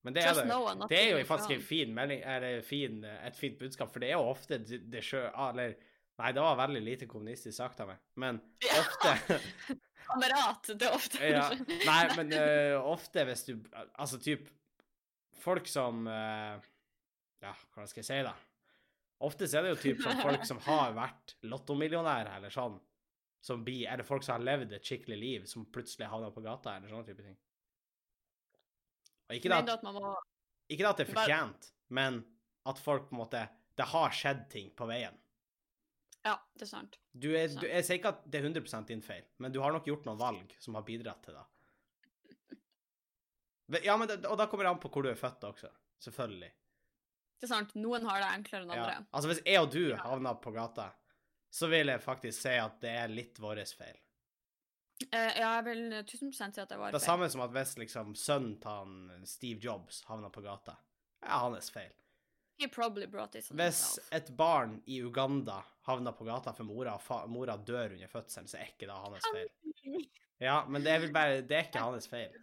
[0.02, 0.44] Men det er det.
[0.50, 2.24] no Det er jo faktisk en fin melding,
[2.66, 5.24] fin, et fint budskap, for det er jo ofte det, sjø...
[5.48, 5.78] Eller
[6.20, 8.38] Nei, det var veldig lite kommunistisk sagt av meg, men
[8.68, 9.38] ofte
[10.06, 11.46] Kamerat, det er ofte ja.
[11.86, 13.54] Nei, men uh, ofte hvis du
[13.96, 14.50] Altså typ
[15.42, 16.60] Folk som uh,
[17.42, 18.34] Ja, hva skal jeg si, da?
[19.24, 22.76] Ofte er det jo typ sånn folk som har vært lottomillionærer eller sånn,
[23.42, 26.76] som blir Eller folk som har levd et skikkelig liv, som plutselig havner på gata,
[26.76, 27.38] eller sånne type ting.
[29.38, 30.14] Ikke det, at må
[30.72, 32.22] ikke at det er fortjent, men
[32.68, 33.42] at folk på en måte
[33.76, 35.16] Det har skjedd ting på veien.
[36.22, 36.98] Ja, det er sant.
[37.10, 39.72] Du er, du, jeg sier ikke at det er 100 din feil, men du har
[39.74, 41.46] nok gjort noen valg som har bidratt til det.
[43.86, 45.70] Ja, men det, Og da kommer det an på hvor du er født også.
[46.02, 46.50] Selvfølgelig.
[47.40, 47.72] Det er sant.
[47.80, 48.82] Noen har det enklere enn Ja.
[48.84, 49.06] andre.
[49.10, 50.90] Altså, hvis jeg og du havner på gata,
[51.50, 53.96] så vil jeg faktisk si at det er litt vår feil.
[55.10, 57.74] Eh, ja, jeg vil 1000 si at det var Det er samme som at hvis
[57.80, 60.76] liksom sønnen til han Steve Jobs havna på gata,
[61.22, 61.92] er hans feil.
[62.60, 66.94] He probably brought this on Hvis et barn i Uganda havner på gata for mora,
[66.98, 70.06] og mora dør under fødselen, så er ikke det hans feil.
[70.42, 72.34] Ja, men det er vel bare Det er ikke hans feil.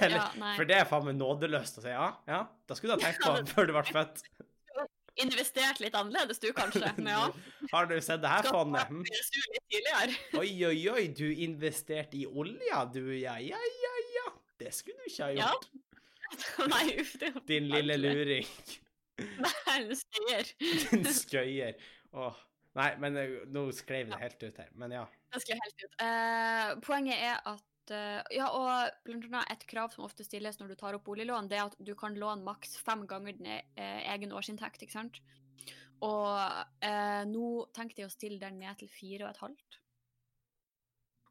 [0.00, 3.00] Eller, Ja, for det er faen meg nådeløst å si ja, ja, da skulle du
[3.00, 4.22] ha tenkt på Ja, før du ble født.
[5.16, 6.92] Investert litt annerledes, du, kanskje.
[7.02, 7.24] Men ja.
[7.72, 8.88] Har du sett det her fondet?
[10.40, 14.26] Oi, oi, oi, du investerte i olja, du, ja, ja, ja, ja.
[14.60, 15.50] Det skulle du ikke ha Ja.
[15.50, 15.70] gjort,
[16.70, 18.46] Nei, uff, det var din lille luring.
[19.18, 20.52] Nei, den skøyer.
[20.92, 21.74] Den skøyer.
[22.14, 22.38] Åh.
[22.78, 24.68] Nei, men eh, nå skrev det helt ut her.
[24.78, 25.06] Men ja.
[25.34, 25.96] Det helt ut.
[25.98, 27.64] Uh, poenget er at
[28.34, 31.58] Ja, og blant annet et krav som ofte stilles når du tar opp boliglån, det
[31.58, 35.20] er at du kan låne maks fem ganger din eh, egen årsinntekt, ikke sant?
[36.06, 36.32] Og
[36.86, 39.80] eh, nå tenkte jeg å stille den ned til fire og et halvt.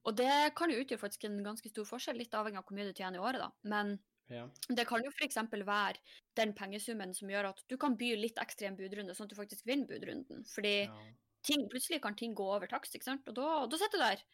[0.09, 2.87] Og det kan jo utgjøre faktisk en ganske stor forskjell, litt avhengig av hvor mye
[2.87, 3.49] du tjener i året, da.
[3.69, 3.95] Men
[4.31, 4.45] ja.
[4.69, 5.39] det kan jo f.eks.
[5.51, 5.99] være
[6.39, 9.33] den pengesummen som gjør at du kan by litt ekstra i en budrunde, sånn at
[9.33, 10.45] du faktisk vinner budrunden.
[10.49, 11.07] Fordi ja.
[11.45, 13.27] ting, plutselig kan ting gå over takst, ikke sant?
[13.29, 14.25] Og da, da sitter du der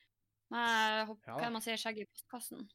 [0.54, 1.38] med Ja.
[1.40, 2.70] hva man sier, skjegget i postkassen.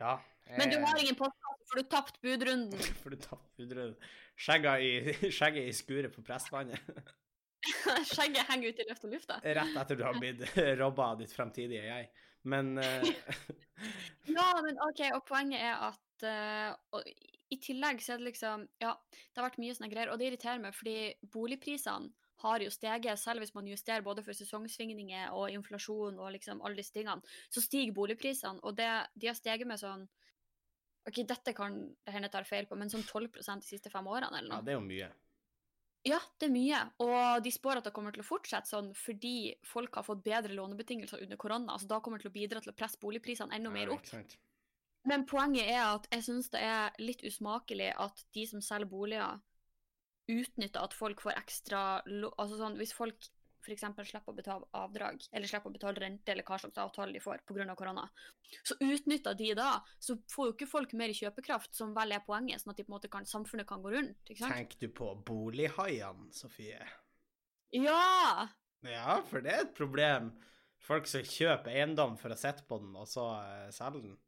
[0.00, 0.18] ja.
[0.58, 2.78] Men du eh, har ingen postkasse, for du tapte budrunden.
[3.02, 3.96] For du tapte budrunden.
[4.36, 6.80] Skjegget i, skjegget i skuret på pressvannet.
[8.10, 9.38] Skjegget henger ut i løft og lufta.
[9.44, 10.42] Rett etter du har blitt
[10.80, 12.08] robba av ditt fremtidige jeg.
[12.42, 13.06] Men uh...
[14.26, 17.06] Ja, men OK, og poenget er at uh, og
[17.52, 20.30] i tillegg så er det liksom Ja, det har vært mye sånne greier, og det
[20.30, 22.10] irriterer meg, fordi boligprisene
[22.42, 26.80] har jo steget, selv hvis man justerer både for sesongsvingninger og inflasjon og liksom alle
[26.82, 30.06] disse tingene, så stiger boligprisene, og det, de har steget med sånn
[31.08, 31.74] OK, dette kan
[32.06, 34.60] det hende jeg tar feil på, men sånn 12% de siste fem årene, eller noe.
[34.60, 35.08] ja, det er jo mye.
[36.06, 36.78] Ja, det er mye.
[37.04, 40.54] Og de spår at det kommer til å fortsette sånn fordi folk har fått bedre
[40.58, 41.76] lånebetingelser under korona.
[41.78, 44.08] Så da kommer det til å bidra til å presse boligprisene enda mer opp.
[44.10, 44.22] Ja?
[45.10, 49.38] Men poenget er at jeg syns det er litt usmakelig at de som selger boliger,
[50.30, 53.30] utnytter at folk får ekstra Altså sånn, hvis folk
[53.62, 53.84] f.eks.
[54.08, 57.44] slipper å betale avdrag, eller slipper å betale rente, eller hva slags avtale de får
[57.46, 57.76] pga.
[57.78, 58.08] korona,
[58.66, 59.70] så utnytter de da,
[60.02, 62.92] så får jo ikke folk mer kjøpekraft, som vel er poenget, sånn at de på
[62.92, 64.18] en måte kan, samfunnet kan gå rundt.
[64.26, 64.56] ikke sant?
[64.56, 66.80] Tenker du på bolighaiene, Sofie?
[67.76, 68.48] Ja!
[68.82, 70.32] Ja, for det er et problem.
[70.82, 74.18] Folk som kjøper eiendom for å sitte på den, og så uh, selge den.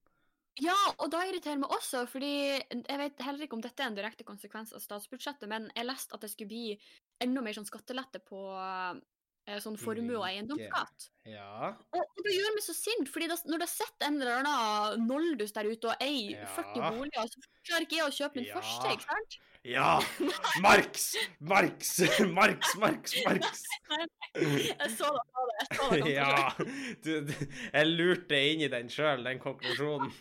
[0.63, 2.29] Ja, og da irriterer det meg også, fordi
[2.61, 6.15] jeg vet heller ikke om dette er en direkte konsekvens av statsbudsjettet, men jeg leste
[6.15, 6.77] at det skulle bli
[7.25, 11.09] enda mer sånn skattelette på eh, sånn formue- og eiendomsskatt.
[11.27, 11.73] Ja.
[11.91, 15.09] Og, og det gjør meg så sint, fordi da, når det sitter en eller annen
[15.11, 16.53] noldus der ute og eier Ja.
[16.55, 18.61] 40 boliger, så klarer ikke jeg å kjøpe min Ja.
[18.63, 19.39] første, ikke sant?
[19.65, 19.93] Ja!
[20.61, 21.15] Marx!
[21.41, 21.95] Marx!
[22.31, 23.63] Marx, Marx, Marx!
[24.37, 24.75] Jeg så det det.
[24.77, 26.11] Jeg så det til å.
[26.13, 26.51] Ja,
[27.07, 27.33] du, du,
[27.73, 30.13] jeg lurte inn i den sjøl, den konklusjonen.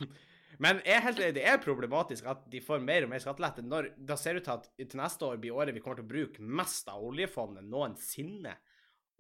[0.62, 3.64] Men jeg er helt enig, det er problematisk at de får mer og mer skattelette
[3.66, 6.12] når da ser ut til at til neste år blir året vi kommer til å
[6.14, 8.54] bruke mest av oljefondet noensinne.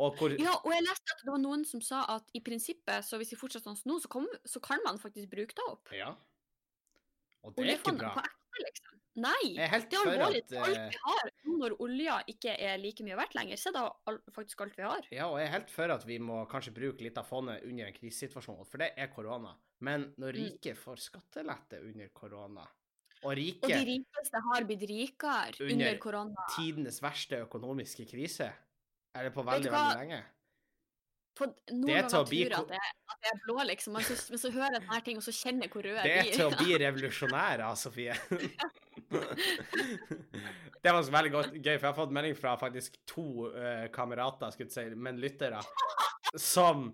[0.01, 3.05] Og hvor Ja, og jeg leste at det var noen som sa at i prinsippet,
[3.05, 4.23] så hvis vi fortsetter sånn nå, så,
[4.55, 5.93] så kan man faktisk bruke det opp.
[5.93, 6.15] Ja.
[7.43, 8.13] Og det er ikke Oljefondet bra.
[8.17, 9.02] på ekte, liksom.
[9.15, 9.53] Nei!
[9.53, 10.39] Jeg er helt Det er alvorlig.
[10.43, 13.75] at Alt eh, vi har når olja ikke er like mye verdt lenger, så er
[14.17, 15.05] det faktisk alt vi har.
[15.13, 17.85] Ja, og jeg er helt for at vi må kanskje bruke litt av fondet under
[17.85, 19.53] en krisesituasjon, for det er korona.
[19.85, 20.43] Men når Mm.
[20.47, 22.65] rike får skattelette under korona,
[23.23, 26.47] og Og de rikeste har blitt rikere Under- under korona.
[26.57, 28.51] tidenes verste økonomiske krise,
[29.15, 30.23] eller på veldig, veldig lenge
[31.35, 33.63] På, noen Det er til å tror bli jeg at jeg, at jeg er blå,
[33.65, 33.93] liksom.
[33.93, 36.11] Men så, men så hører jeg sånne ting, og så kjenner jeg hvor rød Det
[36.17, 38.13] er til å bli revolusjonær, Sofie.
[40.83, 44.53] det var veldig godt, gøy, for jeg har fått melding fra faktisk to uh, kamerater,
[44.53, 45.61] skulle jeg si, men lyttere,
[46.39, 46.89] som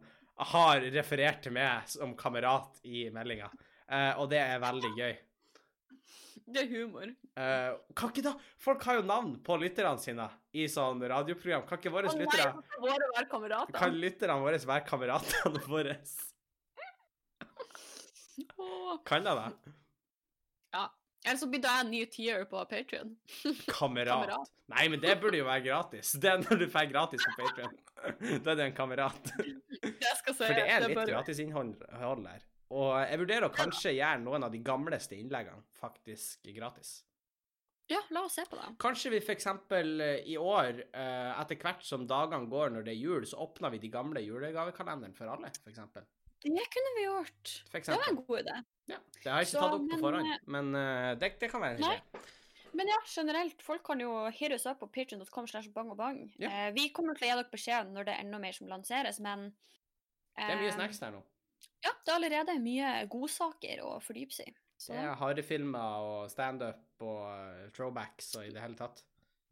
[0.53, 3.49] har referert til meg som kamerat i meldinga.
[3.89, 5.17] Uh, og det er veldig gøy.
[6.49, 7.09] Det er humor.
[7.37, 10.25] Uh, kan ikke da Folk har jo navn på lytterne sine
[10.57, 11.65] i sånn radioprogram.
[11.69, 13.77] Kan ikke våre oh, lyttere så våre være kamerater.
[13.77, 15.99] Kan lytterne våre være kameratene våre?
[18.55, 18.95] Oh.
[19.05, 19.75] Kan de det?
[21.25, 23.15] Eller så blir det en ny tier på Patrion.
[23.67, 24.29] Kamerat.
[24.29, 24.51] Kamerat.
[24.71, 26.13] Nei, men det burde jo være gratis.
[26.21, 27.77] Det er når du får gratis på Patreon.
[27.99, 29.33] Da er det en kamerat.
[29.83, 30.45] Jeg skal se.
[30.45, 32.45] For det er litt gratis gratisinnhold hold der.
[32.69, 36.99] Og jeg vurderer å kanskje gjøre noen av de gamleste innleggene faktisk gratis.
[37.89, 38.67] Ja, la oss se på det.
[38.79, 39.47] Kanskje vi f.eks.
[40.29, 43.81] i år, eh, etter hvert som dagene går når det er jul, så åpner vi
[43.81, 45.81] de gamle julegavekalenderen for alle, f.eks.
[46.39, 47.53] Det kunne vi gjort.
[47.73, 48.57] Det var en god idé.
[48.89, 51.33] Ja, det har jeg ikke Så, tatt opp på men, forhånd, eh, men uh, det,
[51.41, 52.21] det kan være en idé.
[52.77, 56.21] Men ja, generelt, folk kan jo hit oss opp på patreon.com slash bang og bang.
[56.41, 56.49] Ja.
[56.49, 59.19] Eh, vi kommer til å gi dere beskjed når det er enda mer som lanseres,
[59.23, 59.49] men
[60.37, 61.23] Det er mye eh, snacks der nå.
[61.83, 64.57] Ja, det er allerede mye godsaker å fordype seg i.
[64.79, 69.03] Det er harefilmer og standup og eh, throwbacks og i det hele tatt.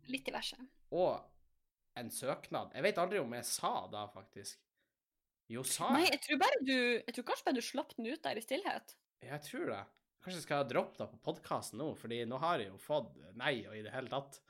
[0.08, 0.56] litt diverse.
[0.92, 1.18] og
[1.98, 2.76] en søknad.
[2.78, 4.60] Jeg vet aldri om jeg sa da, faktisk.
[5.50, 6.20] Jo, sa Nei, jeg?
[6.26, 8.96] tror bare du Jeg tror kanskje bare du slapp den ut der i stillhet.
[9.24, 9.84] Jeg tror det.
[10.24, 13.62] Kanskje jeg skal droppe det på podkasten nå, fordi nå har jeg jo fått nei
[13.70, 14.42] og i det hele tatt.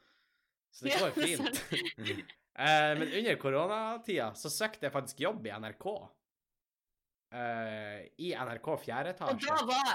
[0.74, 1.62] Så det går jo fint.
[2.58, 5.86] eh, men under koronatida så søkte jeg faktisk jobb i NRK.
[7.38, 9.94] Eh, I NRK fjerde Og da var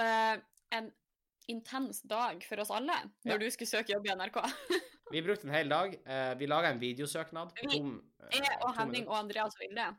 [0.00, 0.38] eh,
[0.78, 0.90] en
[1.52, 2.94] intens dag for oss alle
[3.28, 3.38] når Ja.
[3.42, 4.38] du skulle søke jobb i NRK.
[5.12, 5.92] Vi brukte en hel dag.
[6.08, 7.52] Eh, vi laga en videosøknad.
[7.60, 9.90] Vi- to- eh, Jeg og Henning og Andreas Vilde.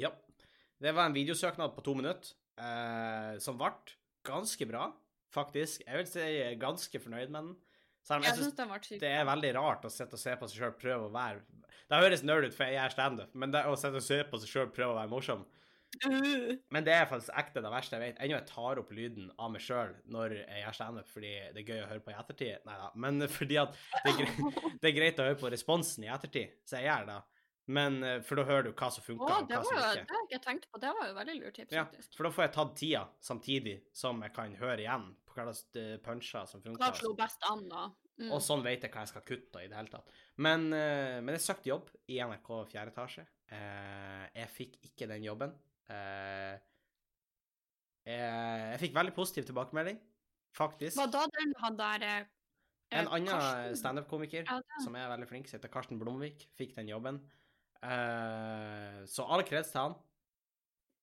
[0.00, 0.12] Ja.
[0.82, 3.72] Det var en videosøknad på to minutter eh, som ble
[4.26, 4.90] ganske bra,
[5.32, 5.84] faktisk.
[5.86, 7.54] Jeg vil si jeg er ganske fornøyd med den.
[8.06, 10.22] Selv om jeg Jeg syns den ble sykt det er veldig rart å sitte og
[10.22, 11.40] se på seg sjøl prøve å være
[11.90, 14.42] Det høres nerd ut, for jeg gjør standup, men det å sitte og se på
[14.42, 15.46] seg sjøl prøve å være morsom
[16.04, 18.18] Uh, Men det er faktisk ekte det verste jeg vet.
[18.20, 21.70] Ennå jeg tar opp lyden av meg sjøl når jeg gjør standup fordi det er
[21.70, 22.66] gøy å høre på i ettertid.
[22.68, 26.04] Nei da, men fordi at det er, greit, det er greit å høre på responsen
[26.04, 27.18] i ettertid, så jeg gjør det.
[27.66, 30.06] Men eh, For da hører du hva som funker, og det hva var som ikke.
[30.06, 30.80] det har jeg tenkt på.
[30.82, 32.14] Det var jo veldig lurt tips, Ja, faktisk.
[32.14, 35.80] for da får jeg tatt tida samtidig som jeg kan høre igjen på hva slags
[35.82, 37.88] eh, punsjer som Hva slo best an, da?
[38.16, 38.30] Mm.
[38.32, 40.14] Og sånn vet jeg hva jeg skal kutte i det hele tatt.
[40.40, 43.26] Men, eh, men jeg søkte jobb i NRK 4 etasje.
[43.46, 45.52] Jeg fikk ikke den jobben.
[48.06, 50.00] Jeg, fikk veldig positiv tilbakemelding,
[50.56, 50.96] faktisk.
[50.98, 52.06] Var da den han der
[52.96, 57.20] En annen standup-komiker Ja, som er veldig flink, som heter Karsten Blomvik, fikk den jobben.
[57.82, 59.96] Eh, så all kreds til han.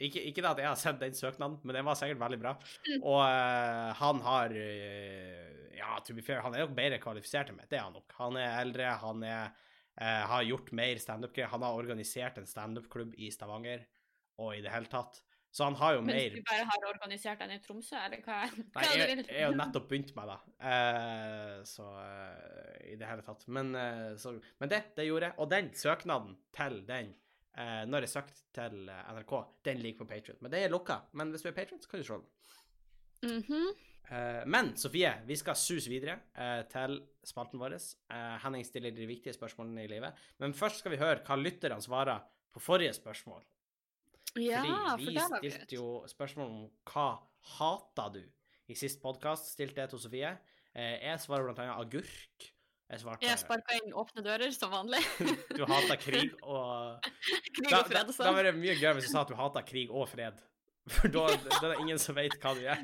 [0.03, 2.53] Ikke, ikke det at jeg har sendt den søknaden, men den var sikkert veldig bra.
[2.57, 3.03] Mm.
[3.05, 7.59] Og uh, han har uh, Ja, to be fair, han er nok bedre kvalifisert enn
[7.59, 7.69] meg.
[7.71, 8.15] Det er han nok.
[8.17, 9.53] Han er eldre, han er,
[10.29, 11.51] har gjort mer standup-greier.
[11.51, 13.83] Han har organisert en standup-klubb i Stavanger
[14.41, 15.19] og i det hele tatt.
[15.53, 18.39] Så han har jo Mens mer du bare har organisert den i Tromsø, eller hva,
[18.73, 23.09] hva Nei, jeg, jeg har jo nettopp begynt med det, uh, så uh, i det
[23.09, 23.45] hele tatt.
[23.53, 25.37] Men, uh, så, men det, det gjorde jeg.
[25.37, 27.13] Og den søknaden til den,
[27.53, 29.31] når jeg søkte til NRK,
[29.67, 30.39] den ligger på Patriot.
[30.41, 30.95] Men det er lukka.
[31.13, 33.43] Men hvis du er Patriot, så kan du se den.
[33.43, 33.67] Mhm.
[34.09, 36.17] Eh, men Sofie, vi skal suse videre
[36.73, 36.97] til
[37.29, 37.77] spalten vår.
[38.41, 40.17] Henning stiller de viktige spørsmålene i livet.
[40.41, 43.45] Men først skal vi høre hva lytterne svarer på forrige spørsmål.
[44.41, 44.63] Ja,
[44.97, 47.07] Fordi vi for stilte jo spørsmål om hva
[47.59, 48.23] hata du?
[48.71, 50.31] I sist podkast stilte jeg til Sofie.
[50.73, 52.47] Eh, jeg svarer blant annet agurk.
[52.93, 55.01] Jeg svarte Jeg sparka inn åpne dører, som vanlig.
[55.57, 57.05] du hater krig og
[57.53, 58.09] Krig og fred sånn.
[58.09, 58.35] da sånn.
[58.39, 60.41] var det mye gøy hvis du sa at du hater krig og fred.
[60.93, 62.81] For da, da er det ingen som vet hva du gjør.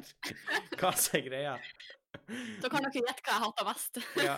[0.80, 1.56] Hva som er greia.
[2.62, 4.02] Da kan dere gjette hva jeg hater mest.
[4.22, 4.38] Ja.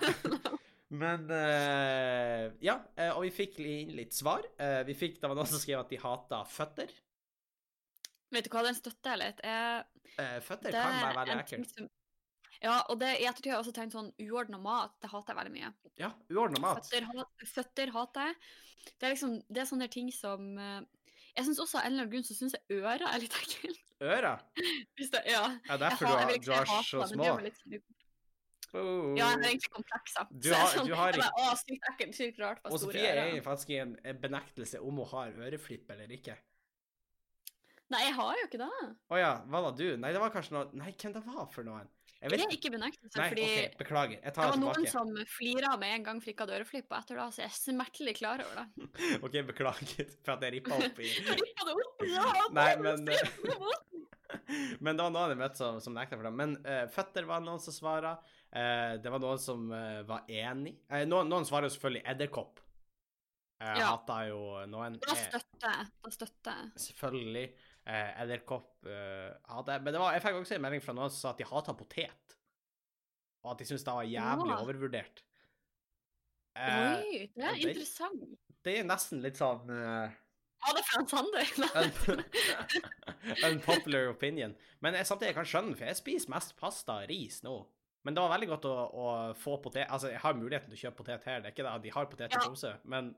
[0.91, 4.43] Men uh, Ja, eh, og vi fikk inn litt svar.
[4.59, 6.91] Uh, vi fikk, Det var noen som skrev at de hata føtter.
[8.31, 9.41] Vet du hva den støtter jeg litt?
[9.47, 9.87] Jeg,
[10.19, 11.69] Eh, føtter det kan er være veldig ekkelt.
[11.77, 11.85] som
[12.61, 15.37] Ja, og det, i ettertid har jeg også tenkt sånn uordna mat, det hater jeg
[15.39, 15.69] veldig mye.
[16.01, 16.81] Ja, uordna mat.
[16.83, 18.35] Føtter, ha- føtter hater jeg.
[18.99, 22.11] Det er liksom det er sånne ting som Jeg syns også av en eller annen
[22.11, 23.79] grunn så syns jeg ører er litt ekkelt.
[24.03, 24.43] Ører.
[24.99, 25.45] Det, ja.
[25.47, 27.31] Ja, Jeg derfor jeg, du jeg har, vil ikke du har så små.
[27.37, 27.81] det litt sånn-
[28.73, 29.11] Oh.
[29.17, 30.27] Ja, jeg har egentlig komplekser.
[30.31, 31.11] Du Så jeg er har- sånn, har
[31.43, 34.95] Å, sykt ekkelt, sykt rart på Og Sofie er faktisk i en en benektelse om
[35.01, 36.37] hun har øreflipp eller ikke.
[37.91, 38.95] Nei, jeg har jo ikke det.
[39.11, 39.97] Å ja, hva da du?
[39.99, 41.89] Nei, det var kanskje noe Nei, hvem det var for noen?
[42.21, 44.17] Jeg Det vet er ikke benektelse, Nei, fordi okay, beklager.
[44.21, 46.85] Jeg det det var det noen som flira med en gang for ikke hadde øreflipp,
[46.91, 48.89] og etter da så er jeg smertelig klar over det.
[49.25, 51.09] OK, beklager for at jeg rippa opp i
[51.41, 52.27] Rippa det opp, ja!
[52.59, 54.05] Nei, men- måten.
[54.79, 56.31] Men det var noen jeg møtte som, som nekta for det.
[56.37, 58.13] Men uh, føtter var noen som svara.
[58.53, 60.73] Eh, det var noen som eh, var enig.
[60.91, 62.59] Eh, noen, noen svarer jo selvfølgelig edderkopp.
[63.61, 63.91] Jeg Ja.
[63.93, 64.95] hata jo noen.
[64.99, 65.89] Da støtter.
[66.03, 66.71] Da støtter.
[66.81, 67.45] Selvfølgelig.
[67.85, 69.81] Eh, edderkopp hadde jeg.
[69.85, 71.73] Men det var, jeg fikk også en melding fra noen som sa at de hata
[71.77, 72.35] potet.
[73.43, 74.57] Og at de syntes det var jævlig Ja.
[74.65, 75.21] overvurdert.
[76.55, 78.37] Eh, Oi, det er det- interessant.
[78.63, 80.11] det er nesten litt sånn eh,
[80.61, 81.45] Var det fra Sander?
[83.45, 84.55] un- unpopular opinion.
[84.81, 87.55] Men jeg, samtidig jeg kan skjønne, for jeg spiser mest pasta og ris nå.
[88.03, 89.05] Men det var veldig godt å, å
[89.37, 91.77] få potet Altså, jeg har muligheten til å kjøpe potet her, det er ikke det
[91.85, 92.41] de har potet i Ja.
[92.47, 93.13] Tromsø, men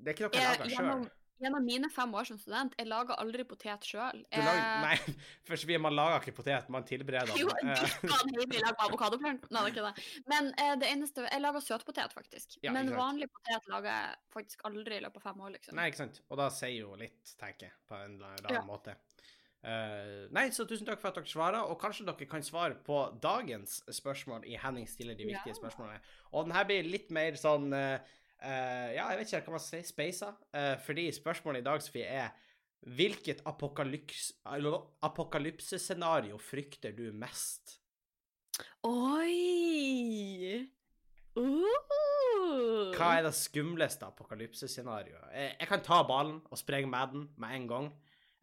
[0.00, 1.06] det er ikke noe jeg lager sjøl.
[1.44, 4.22] gjennom mine fem år som student, jeg lager aldri potet sjøl.
[4.32, 4.94] Nei,
[5.46, 9.44] for Sofie, man lager ikke potet, man tilbereder Jo, du Eh, kan hjemme lage avokadoplant.
[9.52, 10.06] Nei, det er ikke det.
[10.32, 12.56] Men eh, det eneste Jeg lager søtpotet, faktisk.
[12.64, 15.76] Ja, Men vanlig potet lager jeg faktisk aldri i løpet av fem år, liksom.
[15.76, 16.22] Nei, ikke sant.
[16.30, 18.64] Og da sier jo litt, tenker jeg, på en eller annen Ja.
[18.64, 18.96] måte.
[19.66, 23.00] Eh, nei, så tusen takk for at dere svarer, og kanskje dere kan svare på
[23.22, 25.58] dagens spørsmål i Henning stiller de viktige Ja.
[25.58, 25.98] spørsmålene.
[26.32, 27.98] Og den her blir litt mer sånn uh,
[28.38, 30.28] Ja, jeg vet ikke hva man skal si, speisa.
[30.84, 32.30] fordi spørsmålet i dag, Sofie, er
[32.86, 34.28] Hvilket apokalyps,
[35.02, 37.80] apokalypsescenario frykter du mest?
[38.84, 40.68] Oi!
[41.36, 42.92] Uh.
[42.96, 45.32] Hva er det skumleste apokalypsescenarioet?
[45.60, 47.88] Jeg kan ta ballen og sprenge med den med en gang,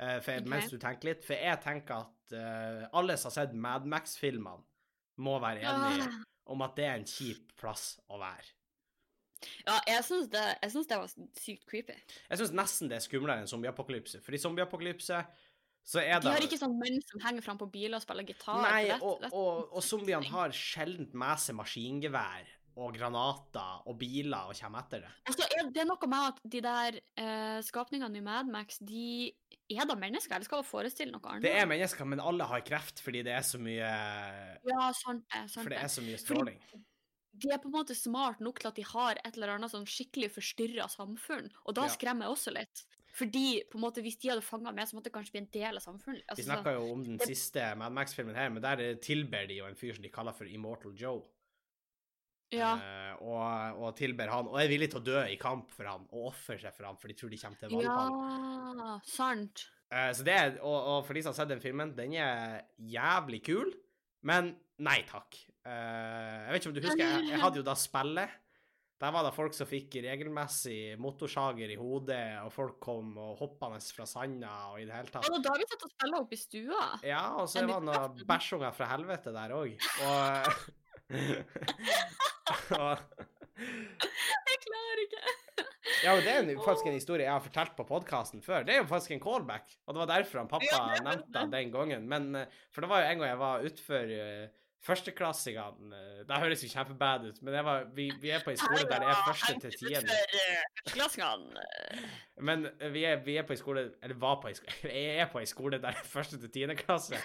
[0.04, 0.50] eh, for, okay.
[0.54, 1.24] mens du tenker litt.
[1.28, 4.64] For jeg tenker at uh, alle som har sett Mad Max-filmene,
[5.24, 6.20] må være enige Ah.
[6.50, 8.48] om at det er en kjip plass å være.
[9.68, 11.96] Ja, jeg syns det, det var sykt creepy.
[12.30, 14.22] Jeg syns nesten det er skumlere enn zombieapokalypse.
[14.24, 15.20] For i zombieapokalypse
[15.84, 18.26] så er det De har ikke sånn menn som henger fram på biler og spiller
[18.28, 18.62] gitar.
[18.64, 23.84] Nei, rett, det- og, det- og, og zombiene har sjelden med seg maskingevær og granater
[23.86, 25.12] og biler og kommer etter det.
[25.28, 29.34] Altså, så er det noe med at de der eh, skapningene i Mad Max, de
[29.70, 31.42] er det mennesker, eller skal vi forestille noe annet?
[31.46, 35.50] Det er mennesker, men alle har kreft fordi det er så mye Ja, sant det.
[35.50, 36.60] Sant For det er så mye stråling.
[37.34, 39.88] De er på en måte smart nok til at de har et eller annet sånn
[39.90, 41.90] skikkelig forstyrra samfunn, og da Ja.
[41.96, 42.84] skremmer jeg også litt.
[43.14, 45.50] Fordi på en måte, hvis de hadde fanga meg, så måtte det kanskje bli en
[45.54, 46.24] del av samfunnet.
[46.26, 49.56] Vi Altså, snakka jo om den det- siste Mad Max-filmen her, men der tilber de
[49.58, 51.24] jo en fyr som de kaller for Immortal Joe.
[52.54, 52.74] Ja.
[52.80, 56.06] Uh, og, og tilber han, og er villig til å dø i kamp for han,
[56.12, 58.84] og ofre seg for han, for de tror de kommer til han.
[58.84, 59.66] ja, sant.
[59.94, 63.44] Uh, så det og, og for de som har sett den filmen, den er jævlig
[63.46, 63.74] kul,
[64.28, 65.38] men nei takk.
[65.64, 68.40] Uh, jeg vet ikke om du husker, jeg, jeg hadde jo da spillet.
[69.04, 73.82] Der var det folk som fikk regelmessig motorsager i hodet, og folk kom og hoppende
[73.92, 75.28] fra sanda og i det hele tatt.
[75.28, 76.86] Og da har vi satt og spilla opp i stua.
[77.04, 79.76] Ja, og så var det noen bæsjunger fra helvete der òg.
[80.08, 80.62] Og
[84.54, 85.22] Jeg klarer ikke.
[86.04, 88.66] Ja, men det er en, faktisk en historie jeg har fortalt på podkasten før.
[88.68, 92.10] Det er jo faktisk en callback, og det var derfor han pappa nevnte den gangen.
[92.10, 96.40] Men eh, For det var jo en gang jeg var utfor uh, førsteklassingene uh, Det
[96.44, 99.22] høres jo kjempebad ut, men var, vi, vi er på en skole der det er
[99.28, 100.18] første til tiende.
[102.44, 105.18] Men eh, vi er, vi er på en skole Eller var på en skole Jeg
[105.24, 107.20] er på en skole der det er første til tiende klasse,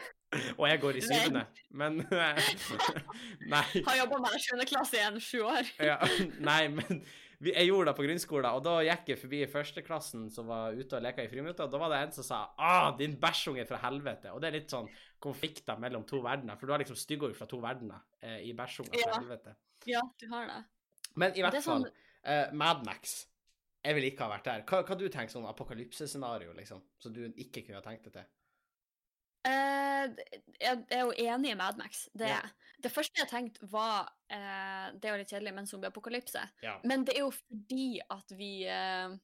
[0.58, 1.44] og jeg går i syvende.
[1.70, 2.02] Men
[3.54, 3.64] Nei.
[3.86, 5.72] Har jobba med sjuende klasse i en sju år.
[5.82, 5.96] Ja,
[6.40, 7.02] nei, men
[7.40, 11.02] jeg gjorde det på grunnskolen, og da gikk jeg forbi førsteklassen som var ute og
[11.02, 14.32] leka i friminuttet, og da var det en som sa 'Ah, din bæsjunge fra helvete'.
[14.32, 14.88] Og det er litt sånn
[15.20, 18.90] konflikter mellom to verdener, for du har liksom styggord fra to verdener eh, i bæsjunger
[18.90, 19.20] fra Ja.
[19.20, 19.54] helvete.
[19.86, 20.64] Ja, du har det.
[21.16, 21.92] Men i hvert fall, sånn- fall,
[22.24, 23.26] eh, Mad Max.
[23.84, 24.62] Jeg vil ikke ha vært der.
[24.62, 28.24] Hva, hva du tenker sånn apokalypsescenario, liksom, som du ikke kunne ha tenkt deg til?
[29.48, 32.06] Eh, jeg er jo enig i Mad Max.
[32.12, 32.42] Det, Ja.
[32.82, 36.78] det første jeg tenkte, var uh, Det er jo litt kjedelig med en zombieapokalypse, Ja.
[36.84, 39.16] men det er jo fordi at vi uh...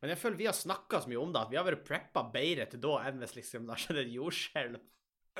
[0.00, 2.22] Men jeg føler vi har snakka så mye om det, at vi har vært preppa
[2.32, 4.80] bedre til da enn hvis liksom det har skjedd et jordskjelv.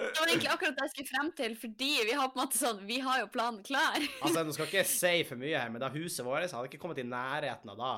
[0.01, 2.57] Det var egentlig akkurat det jeg skulle frem til, fordi vi har på en måte
[2.61, 3.99] sånn Vi har jo planen klar.
[4.23, 7.03] Altså, Nå skal ikke si for mye her, men da huset vårt hadde ikke kommet
[7.03, 7.93] i nærheten av da,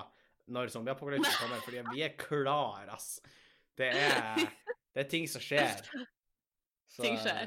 [0.53, 3.21] når zombieapokalypsen kommer, fordi vi er klar, ass.
[3.79, 4.43] Det er,
[4.93, 5.81] det er ting som skjer.
[6.93, 7.47] Så, Ting skjer.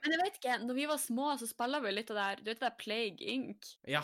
[0.00, 2.38] Men jeg vet ikke, når vi var små, så spilla vi litt av det her
[2.40, 3.66] Du vet det der Plague Inc?
[3.84, 4.00] Ja.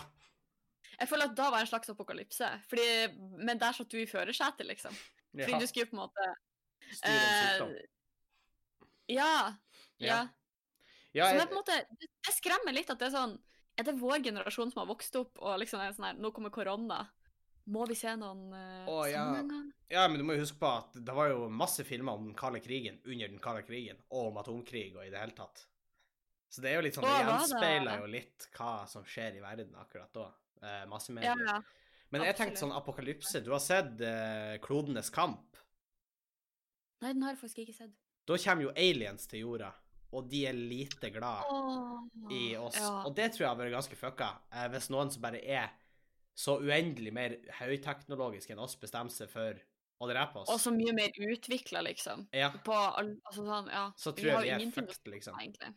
[0.99, 2.51] Jeg føler at da var det en slags apokalypse.
[2.69, 2.89] Fordi,
[3.41, 4.93] men der satt du i førersetet, liksom.
[5.39, 5.63] Fordi ja.
[5.63, 6.29] du skulle på en måte
[6.85, 7.81] Styr en eh,
[9.15, 9.33] Ja.
[10.05, 10.21] Ja.
[11.15, 11.31] Ja.
[11.31, 11.81] Så det, er på en måte,
[12.27, 13.35] det skremmer litt at det er sånn
[13.79, 16.53] Er det vår generasjon som har vokst opp og liksom er sånn her Nå kommer
[16.55, 17.07] korona.
[17.73, 19.23] Må vi se noen uh, Åh, ja.
[19.25, 19.71] sammenhenger?
[19.89, 22.35] ja, men du må jo huske på at det var jo masse filmer om den
[22.37, 25.65] kalde krigen under den kalde krigen, og om atomkrig og i det hele tatt.
[26.53, 29.43] Så det er jo litt sånn, Åh, det gjenspeiler jo litt hva som skjer i
[29.43, 30.29] verden akkurat da.
[30.61, 31.49] Eh, masse massemedier.
[31.49, 31.63] ja.
[32.15, 33.41] Men jeg tenkte sånn apokalypse.
[33.43, 35.57] Du har sett eh, Klodenes kamp.
[37.03, 37.97] Nei, den har jeg faktisk ikke sett.
[38.29, 39.73] Da kommer jo aliens til jorda,
[40.15, 41.97] og de er lite glad Åh,
[42.33, 42.79] i oss.
[42.79, 42.93] Ja.
[43.09, 45.75] Og det tror jeg har vært ganske fucka, eh, hvis noen som bare er
[46.35, 49.61] så uendelig mer høyteknologisk enn oss, bestemmer seg for
[50.03, 50.51] å drepe oss.
[50.53, 52.27] Og så mye mer utvikla, liksom.
[52.35, 53.87] ja, På altså sånn, ja.
[53.97, 55.39] så tror jeg har vi er fucked, liksom.
[55.41, 55.73] Egentlig.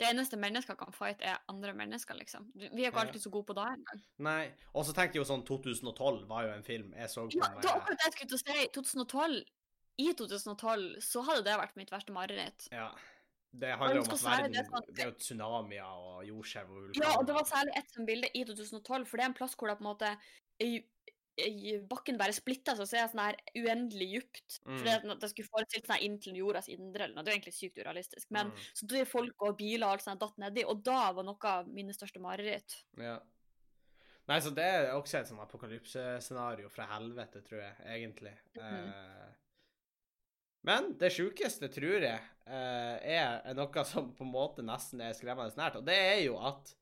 [0.00, 2.48] Det eneste mennesker kan fight, er andre mennesker, liksom.
[2.58, 4.04] Vi er ikke alltid så gode på det engang.
[4.26, 4.42] Nei.
[4.74, 7.52] Og så tenkte jeg jo sånn 2012 var jo en film jeg så på Ja,
[7.54, 8.68] det var akkurat det jeg skulle til å si.
[8.78, 9.40] 2012,
[10.02, 12.66] I 2012 så hadde det vært mitt verste mareritt.
[12.74, 12.88] Ja.
[13.52, 16.82] Det handler om at verden det er sånn- Det er jo tsunamier og jordskjelv og
[16.88, 17.04] vulkaner.
[17.04, 19.54] Ja, og det var særlig ett sånt bilde i 2012, for det er en plass
[19.54, 20.16] hvor det på en måte
[20.60, 20.84] i,
[21.38, 24.58] i bakken bare splitter seg, og så er det sånn her uendelig djupt.
[24.64, 24.84] For Mm.
[24.84, 27.24] det, at det skulle forestilt seg inntil jordas indre, eller noe.
[27.24, 28.26] Det er egentlig sykt urealistisk.
[28.30, 28.56] Men Mm.
[28.74, 31.36] så det er folk og biler og alt sånt datt nedi, og da var noe
[31.44, 32.84] av mine største mareritt.
[32.98, 33.20] Ja.
[34.28, 38.34] Nei, så det er også et sånn apokalypsescenario fra helvete, tror jeg, egentlig.
[38.56, 38.88] Mhm.
[38.92, 39.28] Eh,
[40.62, 45.58] men det sjukeste, tror jeg, eh, er, noe som på en måte nesten er skremmende
[45.58, 46.76] nært, og det er jo at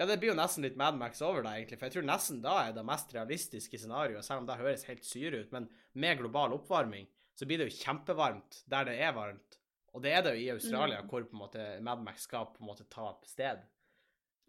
[0.00, 2.38] Ja, det blir jo nesten litt Mad Max over det, egentlig, for jeg tror nesten
[2.40, 6.16] da er det mest realistiske scenarioet, selv om det høres helt syre ut, men med
[6.22, 7.04] global oppvarming
[7.36, 9.58] så blir det jo kjempevarmt der det er varmt,
[9.92, 11.08] og det er det jo i Australia, Mm.
[11.10, 13.60] hvor på en måte Mad Max skal på en måte ta sted.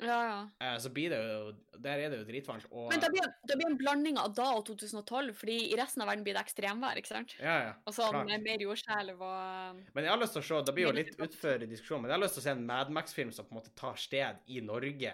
[0.02, 0.38] Ja, ja.
[0.66, 2.66] eh, så blir det jo Der er det jo dritvarmt.
[2.72, 6.04] Og Men det blir, det blir en blanding av da og 2012, fordi i resten
[6.04, 7.36] av verden blir det ekstremvær, ikke sant?
[7.40, 7.74] Ja, ja.
[7.86, 8.46] Og sånn klart.
[8.46, 11.70] mer jordskjelv og Men jeg har lyst til å se, det blir jo litt i
[11.72, 13.76] diskusjonen, men jeg har lyst til å se en Mad Max-film som på en måte
[13.78, 15.14] tar sted i Norge.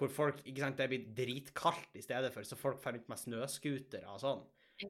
[0.00, 3.20] Hvor folk, ikke sant, det blir dritkaldt i stedet for, så folk drar ut med
[3.20, 4.46] snøscootere og sånn.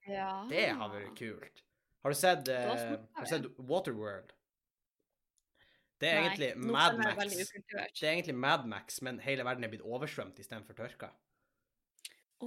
[0.06, 0.44] Ja.
[0.50, 1.64] Det har vært kult.
[2.04, 4.30] Har du sett, eh, har du sett Waterworld?
[6.00, 7.34] Det er Nei, egentlig Mad Max.
[7.60, 11.10] Det er egentlig Mad Max, men hele verden er blitt oversvømt istedenfor tørka.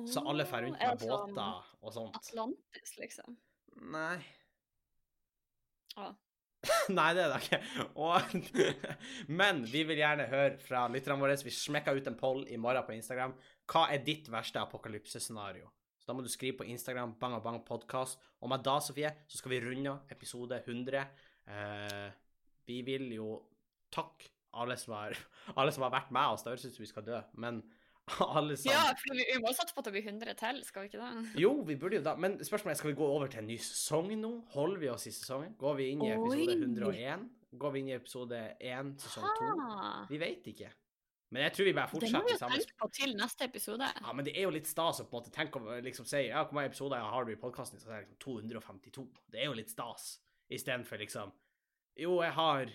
[0.10, 2.16] Så alle drar rundt med sånn båter og sånt.
[2.18, 3.36] Atlantis, liksom.
[3.94, 4.18] Nei.
[6.02, 6.10] Å.
[6.98, 7.60] Nei, det er det ikke.
[8.02, 8.36] Og,
[9.40, 11.38] men vi vil gjerne høre fra lytterne våre.
[11.46, 13.36] Vi smekka ut en poll i morgen på Instagram.
[13.70, 15.70] Hva er ditt verste apokalypsescenario?
[16.02, 18.18] Så da må du skrive på Instagram bang og bang podcast.
[18.42, 21.06] Og med da, Sofie, så skal vi runde episode 100.
[21.54, 22.10] Eh,
[22.70, 23.30] vi vil jo
[23.94, 25.16] takke alle som har,
[25.60, 26.44] alle som har vært med oss.
[26.46, 27.64] Det høres ut som vi skal dø, men
[28.36, 30.86] alle sammen Ja, for vi, vi må satse på at det blir 100 til, skal
[30.86, 31.40] vi ikke det?
[31.40, 33.58] Jo, vi burde jo da, men spørsmålet er, skal vi gå over til en ny
[33.64, 34.34] sesong nå?
[34.58, 35.56] Holder vi oss i sesongen?
[35.60, 36.60] Går vi inn i episode Oi.
[36.60, 37.28] 101?
[37.64, 39.52] Går vi inn i episode 1, sesong 2?
[39.70, 40.72] Ah, Vi vet ikke.
[41.34, 43.46] Men jeg tror vi bare fortsetter det må vi i samme tenke på til neste
[43.48, 43.88] episode.
[43.90, 46.28] Ja, men det er jo litt stas å på en måte tenke over, liksom si
[46.28, 47.82] Ja, hvor mange episoder har du i podkasten?
[47.82, 49.06] Så er det liksom 252.
[49.34, 50.12] Det er jo litt stas.
[50.54, 51.32] Istedenfor liksom
[52.00, 52.74] Jo, jeg har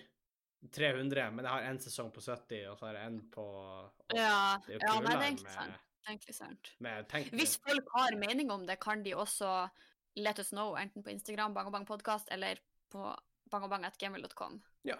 [0.75, 3.45] 300, men jeg har en sesong på 70, og så har jeg en på
[4.15, 5.85] Ja, Det er jo ja nei, det er egentlig sant.
[5.99, 6.71] Det er egentlig sant.
[6.79, 9.69] med Hvis folk har mening om det, kan de også
[10.19, 12.59] let us know, enten på Instagram, Bang og Bang podcast, eller
[12.91, 13.11] på
[13.51, 14.59] bangobang.gmail.com.
[14.87, 14.97] Ja.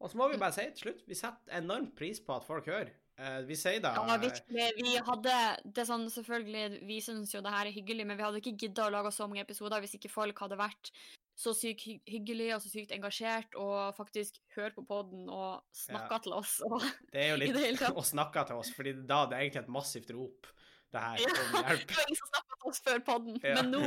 [0.00, 2.68] Og så må vi bare si til slutt, vi setter enormt pris på at folk
[2.68, 2.92] hører.
[3.16, 4.66] Eh, vi sier da Ja, virkelig.
[4.76, 8.26] Vi hadde det er sånn, selvfølgelig, vi syns jo det her er hyggelig, men vi
[8.26, 10.92] hadde ikke gidda å lage så mange episoder hvis ikke folk hadde vært
[11.36, 16.22] så sykt hy hyggelige og så sykt engasjert og faktisk hørt på podden og snakka
[16.24, 16.54] til oss.
[16.68, 16.80] Og,
[17.12, 19.74] Det er jo det litt å snakke til oss, fordi da det er egentlig et
[19.76, 20.48] massivt rop,
[20.94, 21.28] det her, Ja.
[21.42, 21.82] om hjelp.
[21.90, 23.54] det var ingen som snakka til oss før podden, Ja.
[23.60, 23.82] men nå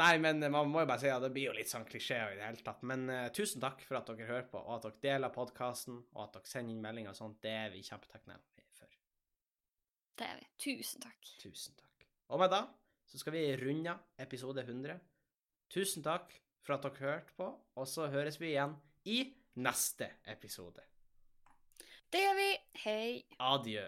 [0.00, 2.38] Nei, men man må jo bare si at det blir jo litt sånn klisjé i
[2.38, 2.80] det hele tatt.
[2.88, 6.22] Men uh, tusen takk for at dere hører på, og at dere deler podkasten, og
[6.24, 7.36] at dere sender inn meldinger og sånt.
[7.44, 8.88] Det er vi kjempetakknemlige for.
[10.16, 10.48] Det er vi.
[10.64, 11.32] Tusen takk.
[11.42, 12.06] Tusen takk.
[12.32, 12.62] Og med da
[13.12, 13.92] så skal vi runde
[14.24, 14.96] episode 100.
[15.72, 17.46] Tusen takk for at dere hørte på,
[17.80, 18.74] og så høres vi igjen
[19.08, 19.22] i
[19.64, 20.84] neste episode.
[22.12, 22.48] Det gjør vi.
[22.84, 23.22] Hei.
[23.40, 23.86] Adjø.